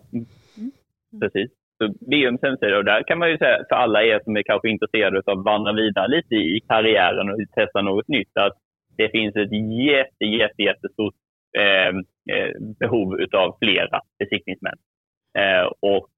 [1.21, 1.51] Precis.
[1.79, 4.69] Så BIUMs hemsida, och där kan man ju säga för alla er som är kanske
[4.69, 8.53] intresserade av att vandra vidare lite i karriären och testa något nytt, att
[8.97, 9.53] det finns ett
[9.87, 11.15] jätte, jätte, jättestort
[11.59, 11.89] eh,
[12.37, 14.79] eh behov av flera besiktningsmän.
[15.39, 16.09] Eh, och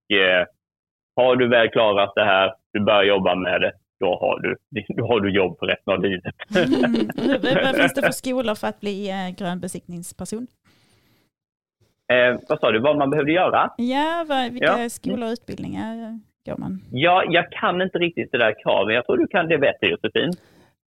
[1.16, 3.72] har du väl klarat det här, du börjar jobba med det,
[4.04, 4.56] då har du,
[4.96, 6.34] då har du jobb för resten av livet.
[6.56, 7.08] Mm.
[7.64, 8.96] Vad finns det för skolor för att bli
[9.38, 10.46] grön besiktningsperson?
[12.12, 13.70] Eh, vad sa du, vad man behövde göra?
[13.76, 14.88] Ja, vad, vilka ja.
[14.88, 16.80] skolor och utbildningar går man?
[16.90, 18.94] Ja, jag kan inte riktigt det där kravet.
[18.94, 20.32] Jag tror du kan det bättre Josefin.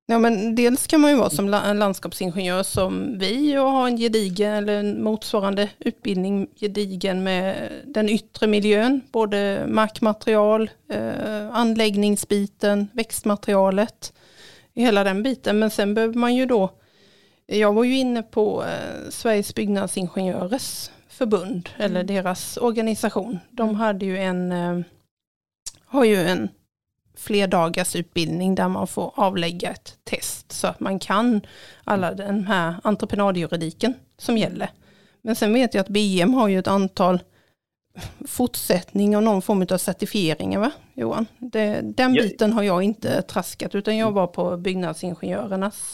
[0.10, 4.54] Ja, men dels kan man ju vara som landskapsingenjör som vi och ha en gedigen
[4.54, 14.14] eller en motsvarande utbildning gedigen med den yttre miljön, både markmaterial, eh, anläggningsbiten, växtmaterialet,
[14.76, 15.60] hela den biten.
[15.60, 16.72] Men sen behöver man ju då,
[17.46, 22.08] jag var ju inne på eh, Sveriges byggnadsingenjörers förbund eller mm.
[22.08, 23.40] deras organisation.
[23.52, 23.76] De mm.
[23.76, 24.80] hade ju en, eh,
[25.86, 26.50] har ju en
[27.18, 31.42] flerdagars utbildning där man får avlägga ett test så att man kan
[31.84, 34.70] alla den här entreprenadjuridiken som gäller.
[35.22, 37.20] Men sen vet jag att BM har ju ett antal
[38.28, 41.26] fortsättning och någon form av certifieringar va Johan?
[41.38, 45.94] Det, den biten har jag inte traskat utan jag var på byggnadsingenjörernas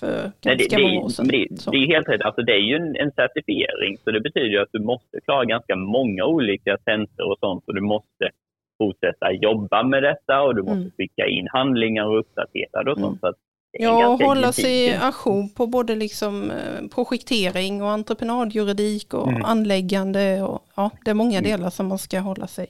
[0.00, 1.28] för ganska Nej, det, många år sedan.
[1.28, 4.62] Det, det, är helt rätt, alltså det är ju en, en certifiering så det betyder
[4.62, 8.30] att du måste klara ganska många olika tentor och sånt och du måste
[8.80, 10.90] fortsätta jobba med detta och du måste mm.
[10.96, 13.22] skicka in handlingar och uppdatera och sånt.
[13.22, 13.34] Mm.
[13.34, 13.34] Så
[13.72, 19.44] ja, och hålla sig ajour på både liksom eh, projektering och entreprenadjuridik och mm.
[19.44, 20.42] anläggande.
[20.42, 21.50] Och, ja, det är många mm.
[21.50, 22.66] delar som man ska hålla sig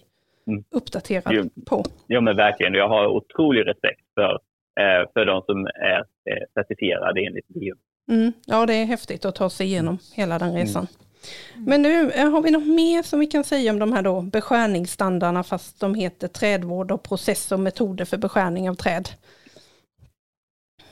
[0.46, 0.64] mm.
[0.70, 1.84] uppdaterad jo, på.
[2.06, 2.74] Ja, men verkligen.
[2.74, 4.32] Jag har otrolig respekt för,
[4.80, 7.74] eh, för de som är eh, certifierade enligt EU.
[8.10, 8.32] Mm.
[8.46, 10.86] Ja, det är häftigt att ta sig igenom hela den resan.
[11.54, 11.64] Mm.
[11.64, 14.20] Men nu, eh, har vi något mer som vi kan säga om de här då
[14.20, 19.08] beskärningsstandarderna fast de heter trädvård och process och metoder för beskärning av träd?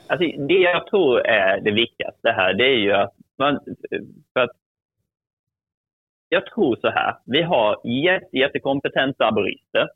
[0.07, 3.59] Alltså, det jag tror är det viktigaste här det är ju att man,
[4.33, 4.51] för att
[6.29, 9.89] jag tror så här, vi har jätte, jättekompetenta arborister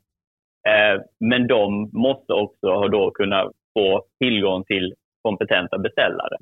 [0.68, 6.36] eh, men de måste också då kunna få tillgång till kompetenta beställare.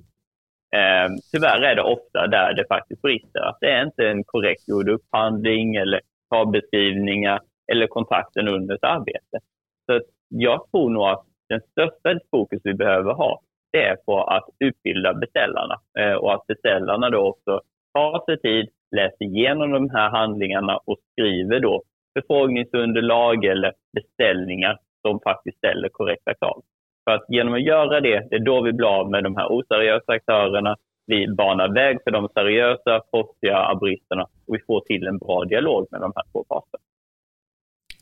[0.76, 3.40] Eh, tyvärr är det ofta där det faktiskt brister.
[3.40, 7.40] Att det är inte en korrekt gjord upphandling eller kravbeskrivningar
[7.72, 9.38] eller kontakten under ett arbete.
[9.86, 13.40] Så jag tror nog att den största fokus vi behöver ha
[13.72, 17.60] det är på att utbilda beställarna eh, och att beställarna då också
[17.94, 21.82] tar sig tid, läser igenom de här handlingarna och skriver då
[22.14, 26.62] förfrågningsunderlag eller beställningar som faktiskt ställer korrekta krav.
[27.04, 29.52] För att genom att göra det, det är då vi blir av med de här
[29.52, 30.76] oseriösa aktörerna.
[31.06, 35.86] Vi banar väg för de seriösa, proffsiga arboristerna och vi får till en bra dialog
[35.90, 36.82] med de här två parterna.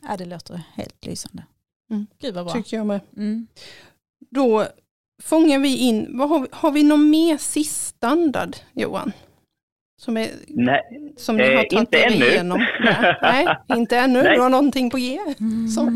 [0.02, 1.42] Ja, det låter helt lysande.
[1.90, 2.06] Mm.
[2.20, 2.54] Gud vad bra.
[2.54, 3.00] Tycker jag med.
[3.16, 3.46] Mm.
[4.30, 4.64] Då
[5.22, 9.12] fångar vi in, vad har, vi, har vi någon mer SIS-standard Johan?
[10.00, 12.26] Som, är, Nej, som ni har eh, tagit inte ännu.
[12.26, 12.66] igenom?
[13.22, 14.22] Nej, nej, inte ännu.
[14.22, 14.34] Nej.
[14.34, 15.18] Du har någonting på G?
[15.74, 15.86] Som.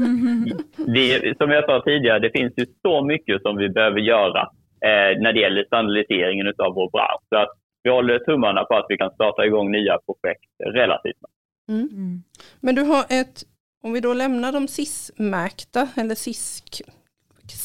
[0.77, 4.41] Vi, som jag sa tidigare, det finns ju så mycket som vi behöver göra
[4.89, 7.23] eh, när det gäller standardiseringen av vår bransch.
[7.29, 7.49] Så att
[7.83, 11.35] vi håller tummarna på att vi kan starta igång nya projekt relativt snabbt.
[11.69, 11.89] Mm.
[11.93, 12.23] Mm.
[12.61, 13.43] Men du har ett,
[13.83, 16.63] om vi då lämnar de SIS-märkta eller SIS,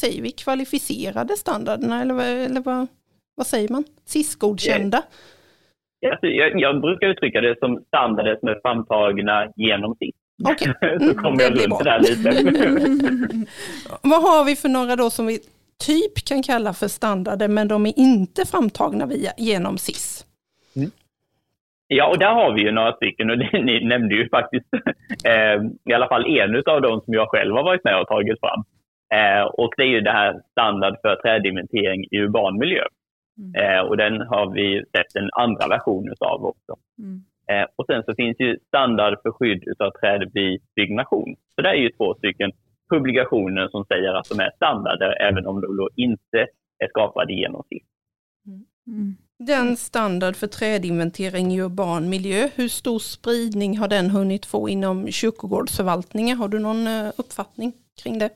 [0.00, 2.86] säger vi kvalificerade standarderna eller, eller vad,
[3.34, 3.84] vad säger man?
[4.04, 4.98] SIS-godkända?
[4.98, 5.08] Yeah.
[6.06, 10.16] Alltså, jag, jag, brukar uttrycka det som standarder som är framtagna genom sitt.
[10.52, 10.72] Okay.
[10.98, 12.30] så mm, kommer jag runt det där lite.
[14.02, 15.38] Vad har vi för några då som vi
[15.86, 20.26] typ kan kalla för standarder men de är inte framtagna via, genom SIS?
[20.76, 20.90] Mm.
[21.86, 24.66] Ja, och där har vi ju några stycken och det, ni nämnde ju faktiskt
[25.24, 28.40] eh, i alla fall en av dem som jag själv har varit med och tagit
[28.40, 28.64] fram.
[29.14, 32.84] Eh, och det är ju det här standard för trädinventering i urban miljö.
[33.38, 33.54] Mm.
[33.54, 36.76] Eh, och den har vi sett en andra version av också.
[36.98, 37.24] Mm.
[37.50, 41.36] Eh, och sen så finns ju standard för skydd av träd vid byggnation.
[41.54, 42.52] Så det är ju två stycken
[42.90, 46.46] publikationer som säger att de är standarder även om de då inte
[46.78, 47.82] är skapade genom SIF.
[48.46, 48.64] Mm.
[48.86, 49.16] mm.
[49.38, 55.10] Den standard för trädinventering i urban miljö, hur stor spridning har den hunnit få inom
[55.10, 56.38] kyrkogårdsförvaltningen?
[56.38, 58.30] Har du någon eh, uppfattning kring det?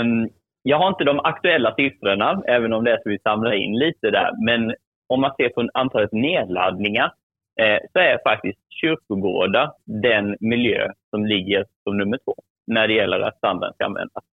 [0.00, 0.28] Um,
[0.62, 4.10] jag har inte de aktuella siffrorna, även om det är så vi samlar in lite
[4.10, 4.30] där.
[4.44, 4.74] Men
[5.08, 7.12] om man ser på antalet nedladdningar
[7.60, 12.34] eh, så är faktiskt kyrkogårdar den miljö som ligger som nummer två
[12.66, 14.24] när det gäller att standarden ska användas.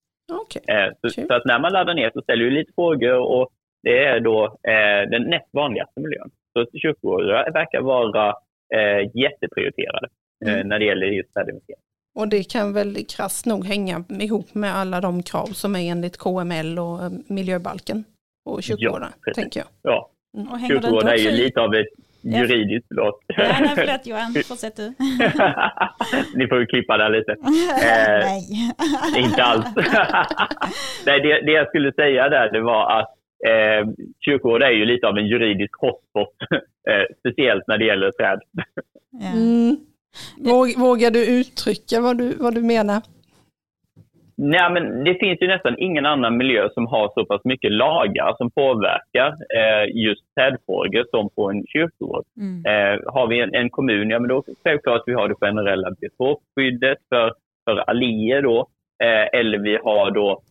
[0.42, 0.76] Okay.
[0.76, 1.28] Eh, så, okay.
[1.28, 3.50] så, att när man laddar ner så ställer du lite frågor och
[3.84, 6.30] det är då eh, den näst vanligaste miljön.
[6.54, 8.34] Så kyrkogårdar verkar vara
[8.76, 10.08] eh, jätteprioriterade
[10.46, 10.68] eh, mm.
[10.68, 11.87] när det gäller just certifiering.
[12.18, 16.18] Och det kan väl krasst nog hänga ihop med alla de krav som är enligt
[16.18, 18.04] KML och eh, miljöbalken
[18.46, 19.68] och kyrkogårdar, ja, tänker jag.
[19.82, 20.68] Ja, mm.
[20.68, 21.88] kyrkogårdar är ju lite av ett
[22.22, 23.20] juridiskt, förlåt.
[23.28, 24.94] Ja, nej, förlåt Johan, fortsätt du.
[26.40, 27.32] Ni får ju klippa där lite.
[27.92, 29.24] Eh, nej.
[29.26, 29.66] inte alls.
[31.06, 33.14] nej, det, det, jag skulle säga där det var att
[33.48, 33.88] eh,
[34.26, 36.36] kyrkogård är ju lite av en juridisk hotspot,
[36.90, 38.40] eh, speciellt när det gäller träd.
[39.12, 39.32] Ja.
[39.32, 39.78] Mm.
[40.78, 43.02] Vågar du uttrycka vad du, vad du menar?
[44.40, 48.36] Nej, men det finns ju nästan ingen annan miljö som har så pass mycket lagar
[48.38, 52.26] som påverkar eh, just trädfrågor som på en kyrkogård.
[52.38, 52.66] Mm.
[52.66, 56.98] Eh, har vi en, en, kommun, ja men då självklart vi har det generella biotopskyddet
[57.10, 57.34] för,
[57.66, 58.68] för allier då,
[59.04, 60.42] eh, eller vi har då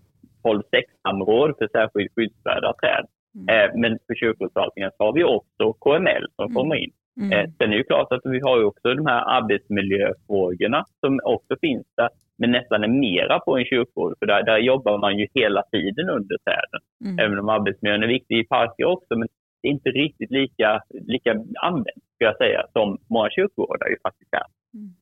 [0.44, 3.06] 12-6-samråd för särskilt skyddsvärda träd.
[3.34, 3.48] Mm.
[3.48, 6.54] Eh, men för kyrkogårdsförvaltningen har vi också KML som mm.
[6.54, 6.92] kommer in.
[7.20, 7.32] Mm.
[7.32, 11.56] Eh, sen är det ju klart att vi har också de här arbetsmiljöfrågorna som också
[11.60, 15.26] finns där, men nästan är mera på en kyrkogård, för där, där jobbar man ju
[15.34, 16.80] hela tiden under träden.
[17.04, 17.18] Mm.
[17.18, 19.28] Även om arbetsmiljön är viktig i parker också, men
[19.62, 21.30] det är inte riktigt lika, lika
[21.62, 24.46] använt, ska jag säga, som många kyrkogårdar ju faktiskt är.
[24.74, 24.94] Mm.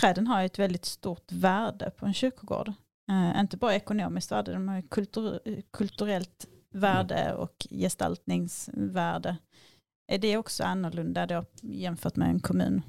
[0.00, 2.68] Träden har ett väldigt stort värde på en kyrkogård.
[3.10, 5.38] Uh, inte bara ekonomiskt värde, de har kultur,
[5.72, 9.36] kulturellt värde och gestaltningsvärde.
[10.14, 12.82] Är det också annorlunda då jämfört med en kommun?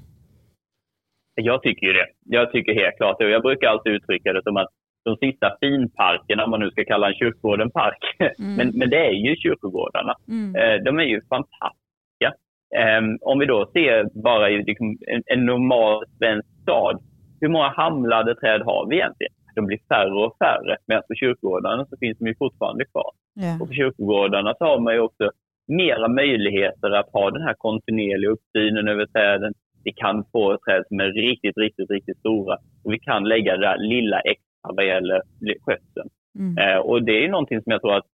[1.34, 2.06] Jag tycker ju det.
[2.24, 3.30] Jag tycker helt klart det.
[3.30, 4.68] Jag brukar alltid uttrycka det som att
[5.04, 7.98] de sista finparkerna, om man nu ska kalla en kyrkogård en park,
[8.38, 8.54] mm.
[8.56, 10.14] men, men det är ju kyrkogårdarna.
[10.28, 10.56] Mm.
[10.56, 12.28] Eh, de är ju fantastiska.
[12.76, 17.02] Ehm, om vi då ser bara i liksom en, en normal svensk stad,
[17.40, 19.32] hur många hamlade träd har vi egentligen?
[19.54, 23.10] De blir färre och färre, medan på kyrkogårdarna så finns de ju fortfarande kvar.
[23.40, 23.62] Yeah.
[23.62, 25.30] Och på kyrkogårdarna så har man ju också
[25.66, 29.52] mera möjligheter att ha den här kontinuerliga uppsynen över träden.
[29.84, 33.66] Vi kan få träd som är riktigt, riktigt, riktigt stora och vi kan lägga det
[33.66, 35.22] där lilla extra vad gäller
[35.60, 36.08] skötseln.
[36.38, 36.58] Mm.
[36.58, 38.06] Eh, och det är någonting som jag tror att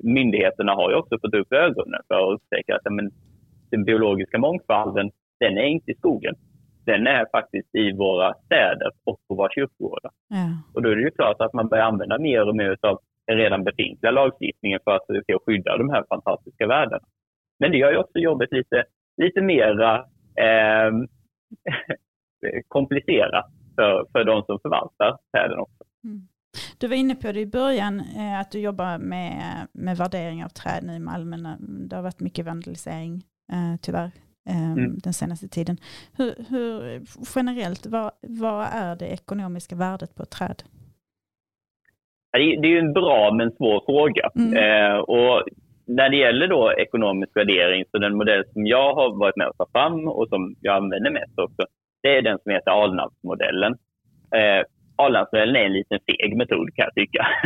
[0.00, 3.10] myndigheterna har ju också fått upp ögonen för att upptäcka att men,
[3.70, 6.34] den biologiska mångfalden, den är inte i skogen.
[6.86, 10.10] Den är faktiskt i våra städer och på våra kyrkogårdar.
[10.34, 10.56] Mm.
[10.74, 13.36] Och då är det ju klart att man börjar använda mer och mer av den
[13.36, 15.02] redan befintliga lagstiftningen för att
[15.46, 17.06] skydda de här fantastiska värdena.
[17.58, 18.84] Men det gör ju också jobbet lite,
[19.22, 19.98] lite mera
[20.36, 20.92] eh,
[22.68, 25.84] komplicerat för, för de som förvaltar träden också.
[26.04, 26.28] Mm.
[26.78, 30.48] Du var inne på det i början, eh, att du jobbar med, med värdering av
[30.48, 31.56] träd nu i Malmö.
[31.60, 34.10] Det har varit mycket vandalisering, eh, tyvärr,
[34.48, 34.98] eh, mm.
[34.98, 35.76] den senaste tiden.
[36.16, 37.02] Hur, hur,
[37.36, 40.62] generellt, vad, vad är det ekonomiska värdet på ett träd?
[42.32, 44.30] Det är ju en bra men svår fråga.
[44.36, 44.56] Mm.
[44.56, 45.44] Eh, och
[45.86, 49.58] när det gäller då ekonomisk värdering, så den modell som jag har varit med att
[49.58, 51.62] ta fram och som jag använder mest också,
[52.02, 53.72] det är den som heter Alnavsmodellen.
[54.34, 54.62] Eh,
[54.96, 57.26] Alnavsmodellen är en liten feg metod kan jag tycka.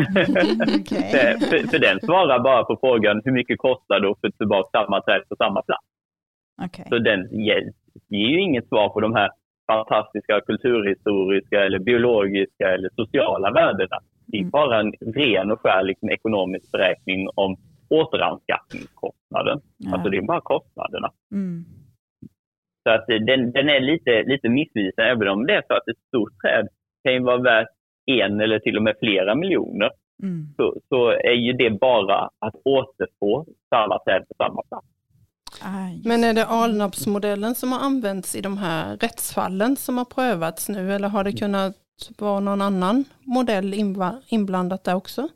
[0.81, 1.11] Okay.
[1.49, 5.01] för, för, den svarar bara på frågan hur mycket kostar det att få tillbaka samma
[5.01, 5.87] träd på samma plats.
[6.67, 6.85] Okay.
[6.89, 7.73] Så den ger,
[8.09, 9.31] ger ju inget svar på de här
[9.67, 13.99] fantastiska kulturhistoriska eller biologiska eller sociala värdena.
[14.27, 14.51] Det är mm.
[14.51, 17.57] bara en ren och skär liksom, ekonomisk beräkning om
[17.89, 19.61] återanskaffningskostnaden.
[19.77, 19.93] Ja.
[19.93, 21.13] Alltså det är bara kostnaderna.
[21.33, 21.65] Mm.
[22.83, 26.07] Så att den, den är lite, lite missvisande, även om det är så att ett
[26.09, 26.69] stort träd
[27.05, 27.69] kan ju vara värt
[28.07, 29.91] en eller till och med flera miljoner.
[30.23, 30.47] Mm.
[30.57, 34.87] Så, så är ju det bara att återfå samma träd på samma plats.
[36.05, 40.93] Men är det Alnarpsmodellen som har använts i de här rättsfallen som har prövats nu
[40.93, 41.77] eller har det kunnat
[42.19, 43.75] vara någon annan modell
[44.29, 45.29] inblandat där också?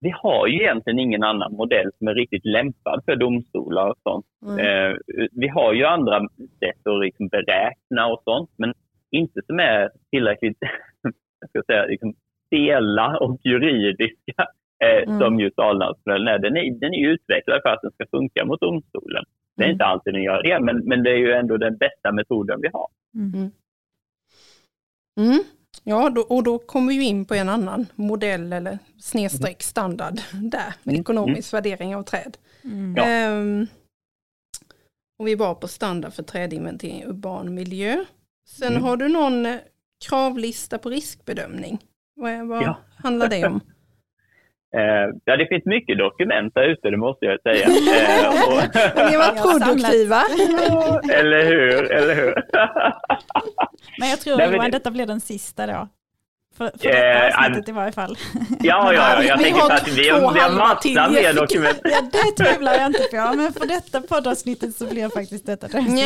[0.00, 4.26] Vi har ju egentligen ingen annan modell som är riktigt lämpad för domstolar och sånt.
[4.46, 4.58] Mm.
[4.58, 4.96] Eh,
[5.32, 6.20] vi har ju andra
[6.58, 8.74] sätt att liksom beräkna och sånt, men
[9.10, 10.58] inte som är tillräckligt
[11.40, 12.14] jag ska säga, liksom,
[12.46, 14.46] stela och juridiska
[14.84, 15.20] eh, mm.
[15.20, 16.38] som just Alnarpsmodellen är.
[16.38, 16.80] Den, är.
[16.80, 19.24] den är utvecklad för att den ska funka mot domstolen.
[19.56, 19.74] Det är mm.
[19.74, 22.68] inte alltid den gör det, men, men det är ju ändå den bästa metoden vi
[22.72, 22.88] har.
[23.14, 23.50] Mm.
[25.84, 25.98] Mm.
[25.98, 30.74] Ja, då, och då kommer vi in på en annan modell eller snedstreck standard där,
[30.82, 31.00] med mm.
[31.00, 31.62] ekonomisk mm.
[31.62, 32.36] värdering av träd.
[32.64, 32.94] Mm.
[32.96, 33.30] Ja.
[33.30, 33.66] Um,
[35.18, 38.04] och vi var på standard för trädinventering i urban miljö.
[38.48, 38.82] Sen mm.
[38.82, 39.58] har du någon
[40.04, 41.78] kravlista på riskbedömning.
[42.14, 42.78] Vad, vad ja.
[42.96, 43.60] handlar det om?
[44.76, 47.66] Eh, ja, det finns mycket dokument där ute, det måste jag säga.
[48.00, 48.62] Eh, och...
[49.10, 50.22] Ni var produktiva.
[51.18, 52.34] eller hur, eller hur.
[54.00, 55.88] Men jag tror Nej, Johan, detta blir den sista då.
[56.56, 58.18] För, för eh, avsnittet i varje fall.
[58.60, 61.80] Ja, ja, ja jag tänker att vi, vi har massor med dokument.
[61.84, 65.82] Ja, det tvivlar jag inte på, men för detta poddavsnittet så blir faktiskt detta det
[65.82, 65.98] sista.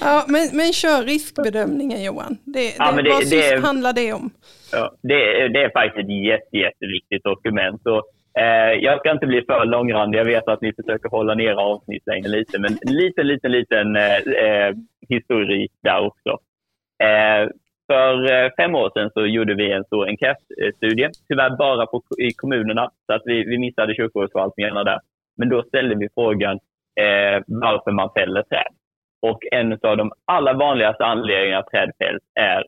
[0.00, 2.36] Ja, men, men kör riskbedömningen Johan.
[2.44, 4.30] Det, ja, det, vad det, handlar det om?
[4.72, 7.86] Ja, det, det är faktiskt ett jätte, jätteviktigt dokument.
[7.86, 8.02] Och
[8.38, 10.18] Eh, jag ska inte bli för långrandig.
[10.18, 14.16] Jag vet att ni försöker hålla ner avsnittslängden lite, men en liten, liten, liten eh,
[14.16, 14.74] eh,
[15.08, 16.30] historik där också.
[17.02, 17.50] Eh,
[17.86, 22.32] för eh, fem år sedan så gjorde vi en stor enkätstudie, tyvärr bara på, i
[22.32, 24.98] kommunerna, så att vi, vi missade kyrkogårdsförvaltningarna där.
[25.36, 26.54] Men då ställde vi frågan
[27.00, 28.72] eh, varför man fäller träd.
[29.22, 32.64] Och en av de allra vanligaste anledningarna att träd fälls är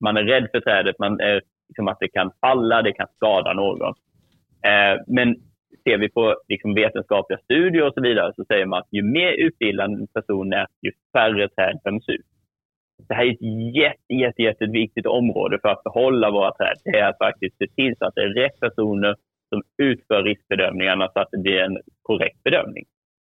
[0.00, 3.52] man är rädd för trädet, man är liksom att det kan falla, det kan skada
[3.52, 3.94] någon.
[4.66, 5.36] Eh, men
[5.84, 9.32] ser vi på liksom vetenskapliga studier och så vidare så säger man att ju mer
[9.32, 12.26] utbildad en person är, ju färre träd döms ut.
[13.08, 16.76] Det här är ett jätte, jätte, jätteviktigt område för att behålla våra träd.
[16.84, 19.16] Det är att faktiskt se till så att det är rätt personer
[19.48, 22.84] som utför riskbedömningarna så att det blir en korrekt bedömning.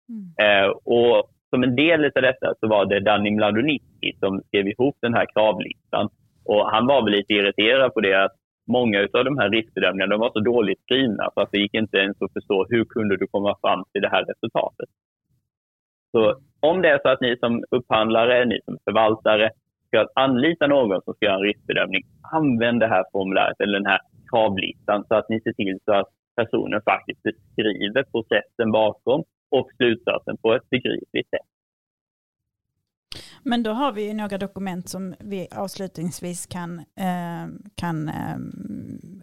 [0.09, 0.63] Mm.
[0.63, 4.97] Eh, och som en del av detta så var det Danny Mladonitsky som skrev ihop
[5.01, 6.09] den här kravlistan.
[6.45, 8.35] Och han var väl lite irriterad på det att
[8.67, 11.97] många av de här riskbedömningarna de var så dåligt skrivna så att det gick inte
[11.97, 14.89] ens att förstå hur kunde du komma fram till det här resultatet.
[16.11, 19.49] Så om det är så att ni som upphandlare, ni som förvaltare
[19.87, 23.99] ska anlita någon som ska göra en riskbedömning, använd det här formuläret eller den här
[24.31, 29.23] kravlistan så att ni ser till så att personen faktiskt beskriver processen bakom
[29.59, 31.47] och slutsatsen på ett begripligt sätt.
[33.43, 38.37] Men då har vi några dokument som vi avslutningsvis kan, eh, kan eh,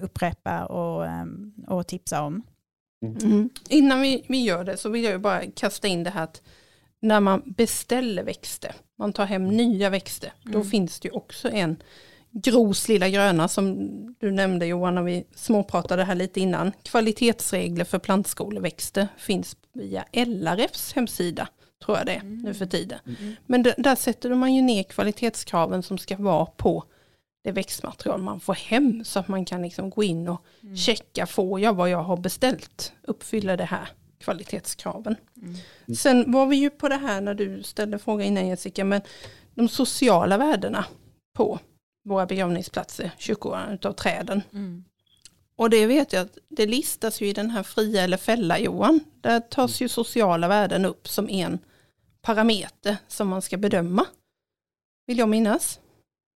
[0.01, 1.25] upprepa och, eh,
[1.69, 2.43] och tipsa om.
[3.23, 3.51] Mm.
[3.69, 6.43] Innan vi, vi gör det så vill jag bara kasta in det här att
[7.01, 10.53] när man beställer växter, man tar hem nya växter, mm.
[10.53, 11.77] då finns det ju också en
[12.33, 13.89] Gros lilla gröna som
[14.21, 16.73] du nämnde Johan när vi småpratade här lite innan.
[16.83, 21.49] Kvalitetsregler för plantskoleväxter finns via LRFs hemsida
[21.85, 22.39] tror jag det är mm.
[22.39, 22.99] nu för tiden.
[23.07, 23.35] Mm.
[23.47, 26.85] Men där sätter man ju ner kvalitetskraven som ska vara på
[27.45, 30.77] det växtmaterial man får hem så att man kan liksom gå in och mm.
[30.77, 32.93] checka, får jag vad jag har beställt?
[33.03, 33.89] Uppfyller det här
[34.21, 35.17] kvalitetskraven?
[35.43, 35.97] Mm.
[35.97, 39.01] Sen var vi ju på det här när du ställde frågan innan Jessica, men
[39.55, 40.85] de sociala värdena
[41.33, 41.59] på
[42.05, 44.43] våra begravningsplatser, kyrkogårdarna utav träden.
[44.53, 44.85] Mm.
[45.57, 49.01] Och det vet jag att det listas ju i den här fria eller fälla Johan.
[49.21, 51.59] Där tas ju sociala värden upp som en
[52.23, 54.07] parameter som man ska bedöma.
[55.07, 55.81] Vill jag minnas.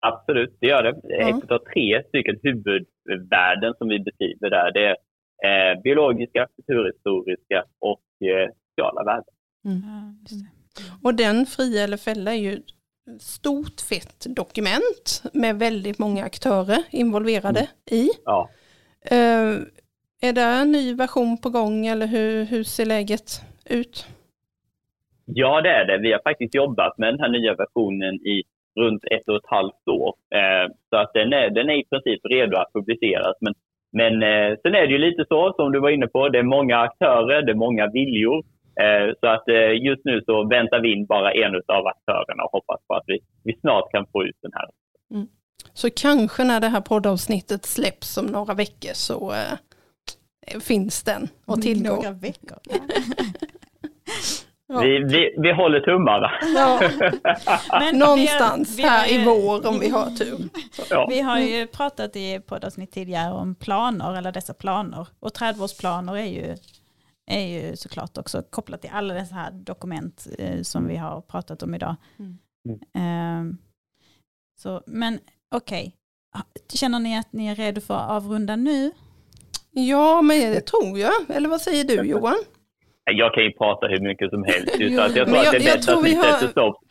[0.01, 1.01] Absolut, det gör det.
[1.03, 1.29] Ja.
[1.29, 4.73] Ett av tre stycken huvudvärden som vi beskriver där.
[4.73, 4.97] Det är
[5.47, 9.35] eh, biologiska, kulturhistoriska och eh, sociala värden.
[9.64, 10.19] Mm.
[11.03, 12.62] Och den fria eller fälla är ju
[13.21, 18.03] stort fett dokument med väldigt många aktörer involverade mm.
[18.05, 18.09] i.
[18.25, 18.49] Ja.
[19.13, 19.63] Uh,
[20.23, 23.41] är det en ny version på gång eller hur, hur ser läget
[23.71, 24.07] ut?
[25.25, 25.99] Ja, det är det.
[25.99, 28.43] Vi har faktiskt jobbat med den här nya versionen i
[28.81, 30.15] runt ett och ett halvt år.
[30.35, 33.37] Eh, så att den är, den är i princip redo att publiceras.
[33.41, 33.55] Men,
[33.93, 36.43] men eh, sen är det ju lite så, som du var inne på, det är
[36.43, 38.45] många aktörer, det är många viljor.
[38.81, 42.53] Eh, så att eh, just nu så väntar vi in bara en av aktörerna och
[42.53, 44.68] hoppas på att vi, vi snart kan få ut den här.
[45.14, 45.27] Mm.
[45.72, 51.62] Så kanske när det här poddavsnittet släpps om några veckor så eh, finns den att
[51.62, 51.95] tillgå.
[51.95, 52.59] Några veckor?
[54.68, 54.81] Ja.
[54.83, 56.31] Vi, vi, vi håller tummarna.
[56.55, 56.81] Ja.
[57.81, 60.49] Men Någonstans vi har, vi har, här i vår om vi har tur.
[60.91, 61.07] Ja.
[61.11, 65.07] Vi har ju pratat i poddavsnitt tidigare om planer, eller dessa planer.
[65.20, 66.57] Och trädvårdsplaner är ju,
[67.27, 71.62] är ju såklart också kopplat till alla dessa här dokument eh, som vi har pratat
[71.62, 71.97] om idag.
[72.18, 72.39] Mm.
[72.95, 73.57] Eh,
[74.59, 75.18] så, men
[75.55, 75.97] okej,
[76.35, 76.62] okay.
[76.72, 78.93] känner ni att ni är redo för att avrunda nu?
[79.70, 81.12] Ja, men det tror jag.
[81.29, 82.37] Eller vad säger du Johan?
[83.11, 84.75] Jag kan ju prata hur mycket som helst.
[84.79, 86.77] jo, jag tror jag, att det är bäst att vi sätter stopp.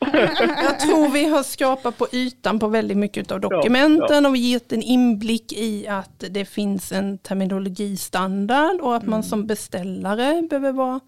[0.62, 4.28] jag tror vi har skrapat på ytan på väldigt mycket av dokumenten ja, ja.
[4.28, 9.10] och gett en inblick i att det finns en terminologistandard och att mm.
[9.10, 11.00] man som beställare behöver vara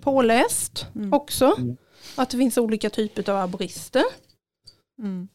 [0.00, 1.12] påläst mm.
[1.12, 1.54] också.
[1.58, 1.76] Mm.
[2.16, 4.04] Att det finns olika typer av arborister.
[4.98, 5.28] Mm.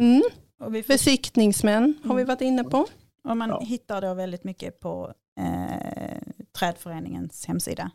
[0.00, 0.22] Mm.
[0.58, 0.88] Får...
[0.88, 2.28] Besiktningsmän har vi mm.
[2.28, 2.86] varit inne på.
[3.28, 3.60] Och man ja.
[3.60, 6.18] hittar då väldigt mycket på eh,
[6.58, 7.90] Trädföreningens hemsida.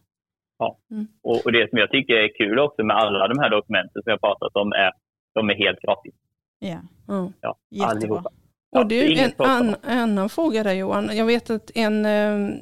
[0.57, 0.77] Ja.
[0.91, 1.07] Mm.
[1.23, 4.11] Och, och, det som jag tycker är kul också med alla de här dokumenten som
[4.11, 4.91] jag pratat om är
[5.33, 6.13] de är helt gratis.
[6.59, 6.79] Ja,
[7.09, 7.33] mm.
[7.41, 8.23] ja Jättebra.
[8.71, 11.17] Ja, och är en an, annan fråga där Johan.
[11.17, 12.57] Jag vet att en eh,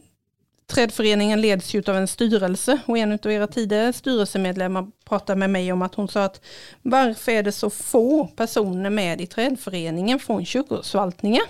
[0.68, 5.72] Trädföreningen leds ju av en styrelse och en av era tidigare styrelsemedlemmar pratade med mig
[5.72, 6.42] om att hon sa att
[6.82, 11.44] varför är det så få personer med i Trädföreningen från kyrkosförvaltningen?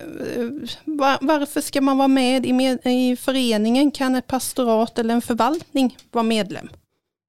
[0.00, 0.48] Eh,
[0.84, 3.90] Var, varför ska man vara med i, med i föreningen?
[3.90, 6.66] Kan ett pastorat eller en förvaltning vara medlem?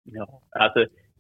[0.03, 0.80] Ja, alltså,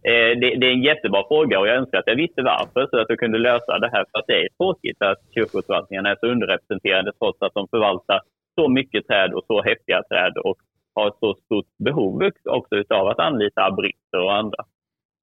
[0.09, 2.99] eh, det, det, är en jättebra fråga och jag önskar att jag visste varför så
[2.99, 4.05] att jag kunde lösa det här.
[4.11, 8.21] För att det är tråkigt att kyrkoförvaltningarna är så underrepresenterade trots att de förvaltar
[8.55, 10.57] så mycket träd och så häftiga träd och
[10.95, 14.65] har så stort behov också utav att anlita arborister och andra.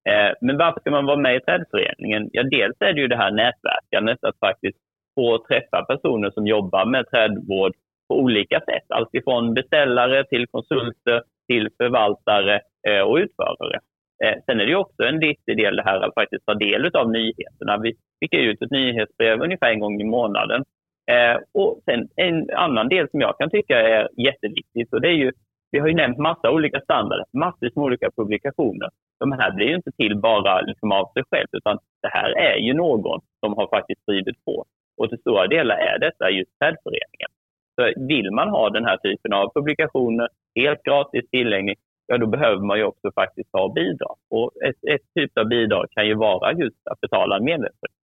[0.09, 2.29] Eh, men varför ska man vara med i trädföreningen?
[2.31, 4.77] Ja, dels är det ju det här nätverkandet, att faktiskt
[5.15, 7.73] få träffa personer som jobbar med trädvård
[8.09, 8.85] på olika sätt.
[8.89, 13.79] Alltifrån beställare till konsulter till förvaltare eh, och utförare.
[14.23, 17.11] Eh, sen är det också en viktig del det här att faktiskt ta del av
[17.11, 17.77] nyheterna.
[17.77, 20.63] Vi skickar ut ett nyhetsbrev ungefär en gång i månaden.
[21.11, 25.19] Eh, och sen en annan del som jag kan tycka är jätteviktigt och det är
[25.23, 25.31] ju
[25.71, 28.89] vi har ju nämnt massa olika standarder, massvis med olika publikationer.
[29.19, 32.57] De här blir ju inte till bara liksom av sig själv, utan det här är
[32.57, 34.65] ju någon som har faktiskt drivit på.
[35.01, 37.31] Och till stora delar är detta just trädföreningen.
[37.75, 41.77] Så vill man ha den här typen av publikationer helt gratis tillgänglig,
[42.07, 44.15] ja då behöver man ju också faktiskt ha bidrag.
[44.29, 48.01] Och ett, ett typ av bidrag kan ju vara just att betala en medlemsavgift.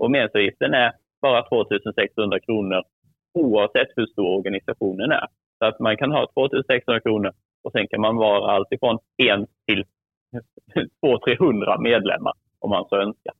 [0.00, 2.82] Och medlemsavgiften är bara 2600 kronor
[3.34, 5.26] oavsett hur stor organisationen är.
[5.58, 7.32] Så att man kan ha 2600 kronor
[7.64, 9.84] och sen kan man vara alltifrån en till
[11.06, 13.34] 200-300 medlemmar om man så önskar.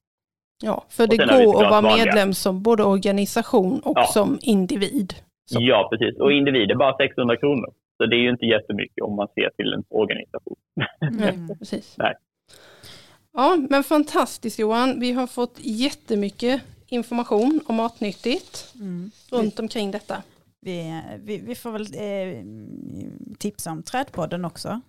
[0.62, 2.05] Ja, för det går att vara vanliga.
[2.05, 4.07] medlem som både organisation och ja.
[4.07, 5.14] som individ.
[5.50, 5.59] Så.
[5.61, 6.20] Ja, precis.
[6.20, 7.72] Och individ är bara 600 kronor.
[7.96, 10.57] Så det är ju inte jättemycket om man ser till en organisation.
[11.00, 11.94] Mm, precis.
[11.98, 12.14] Nej.
[13.32, 15.00] Ja, men fantastiskt Johan.
[15.00, 19.11] Vi har fått jättemycket information om Matnyttigt mm.
[19.30, 20.22] runt omkring detta.
[20.61, 22.44] Vi, vi, vi får väl eh,
[23.38, 24.80] tipsa om Trädpodden också.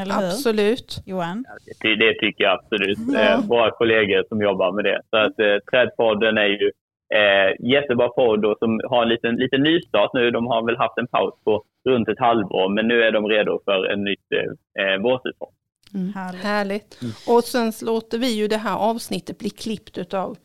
[0.00, 0.26] Eller hur?
[0.26, 1.02] Absolut.
[1.06, 1.44] Johan?
[1.80, 2.98] Det, det tycker jag absolut.
[3.16, 5.00] Eh, våra kollegor som jobbar med det.
[5.10, 6.70] Så att, eh, Trädpodden är ju
[7.14, 10.30] eh, jättebra podd och som har en liten, liten nystart nu.
[10.30, 13.60] De har väl haft en paus på runt ett halvår men nu är de redo
[13.64, 14.32] för en nytt
[14.78, 15.52] eh, vårsäsong.
[15.94, 16.12] Mm.
[16.14, 16.42] Härligt.
[16.42, 17.02] Härligt.
[17.02, 17.14] Mm.
[17.28, 20.36] Och sen låter vi ju det här avsnittet bli klippt av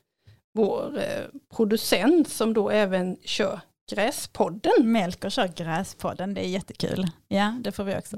[0.54, 1.26] vår eh,
[1.56, 3.60] producent som då även kör
[3.96, 4.72] Gräspodden.
[4.84, 7.06] Melker kör Gräspodden, det är jättekul.
[7.28, 8.18] Ja, det får vi också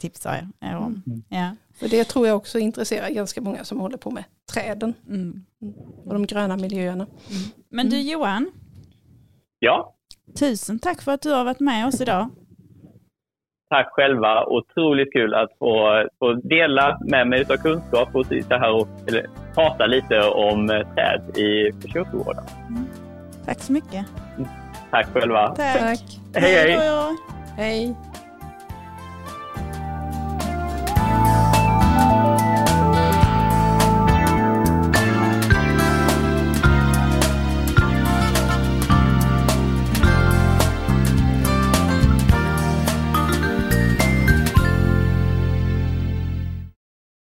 [0.00, 1.02] tipsa er om.
[1.06, 1.22] Mm.
[1.28, 1.56] Ja.
[1.74, 5.44] För det tror jag också intresserar ganska många som håller på med träden mm.
[6.04, 7.06] och de gröna miljöerna.
[7.30, 7.42] Mm.
[7.68, 8.50] Men du Johan?
[9.58, 9.94] Ja?
[10.38, 12.30] Tusen tack för att du har varit med oss idag.
[13.70, 14.46] Tack själva.
[14.46, 19.26] Otroligt kul att få, få dela med mig av kunskap och sitta här och eller,
[19.54, 22.44] prata lite om träd i kyrkogården.
[22.68, 22.84] Mm.
[23.44, 24.06] Tack så mycket.
[24.90, 25.54] Tack själva.
[25.56, 25.78] Tack.
[25.78, 26.00] Tack.
[26.34, 26.78] Hej, hej.
[27.56, 27.94] Hej.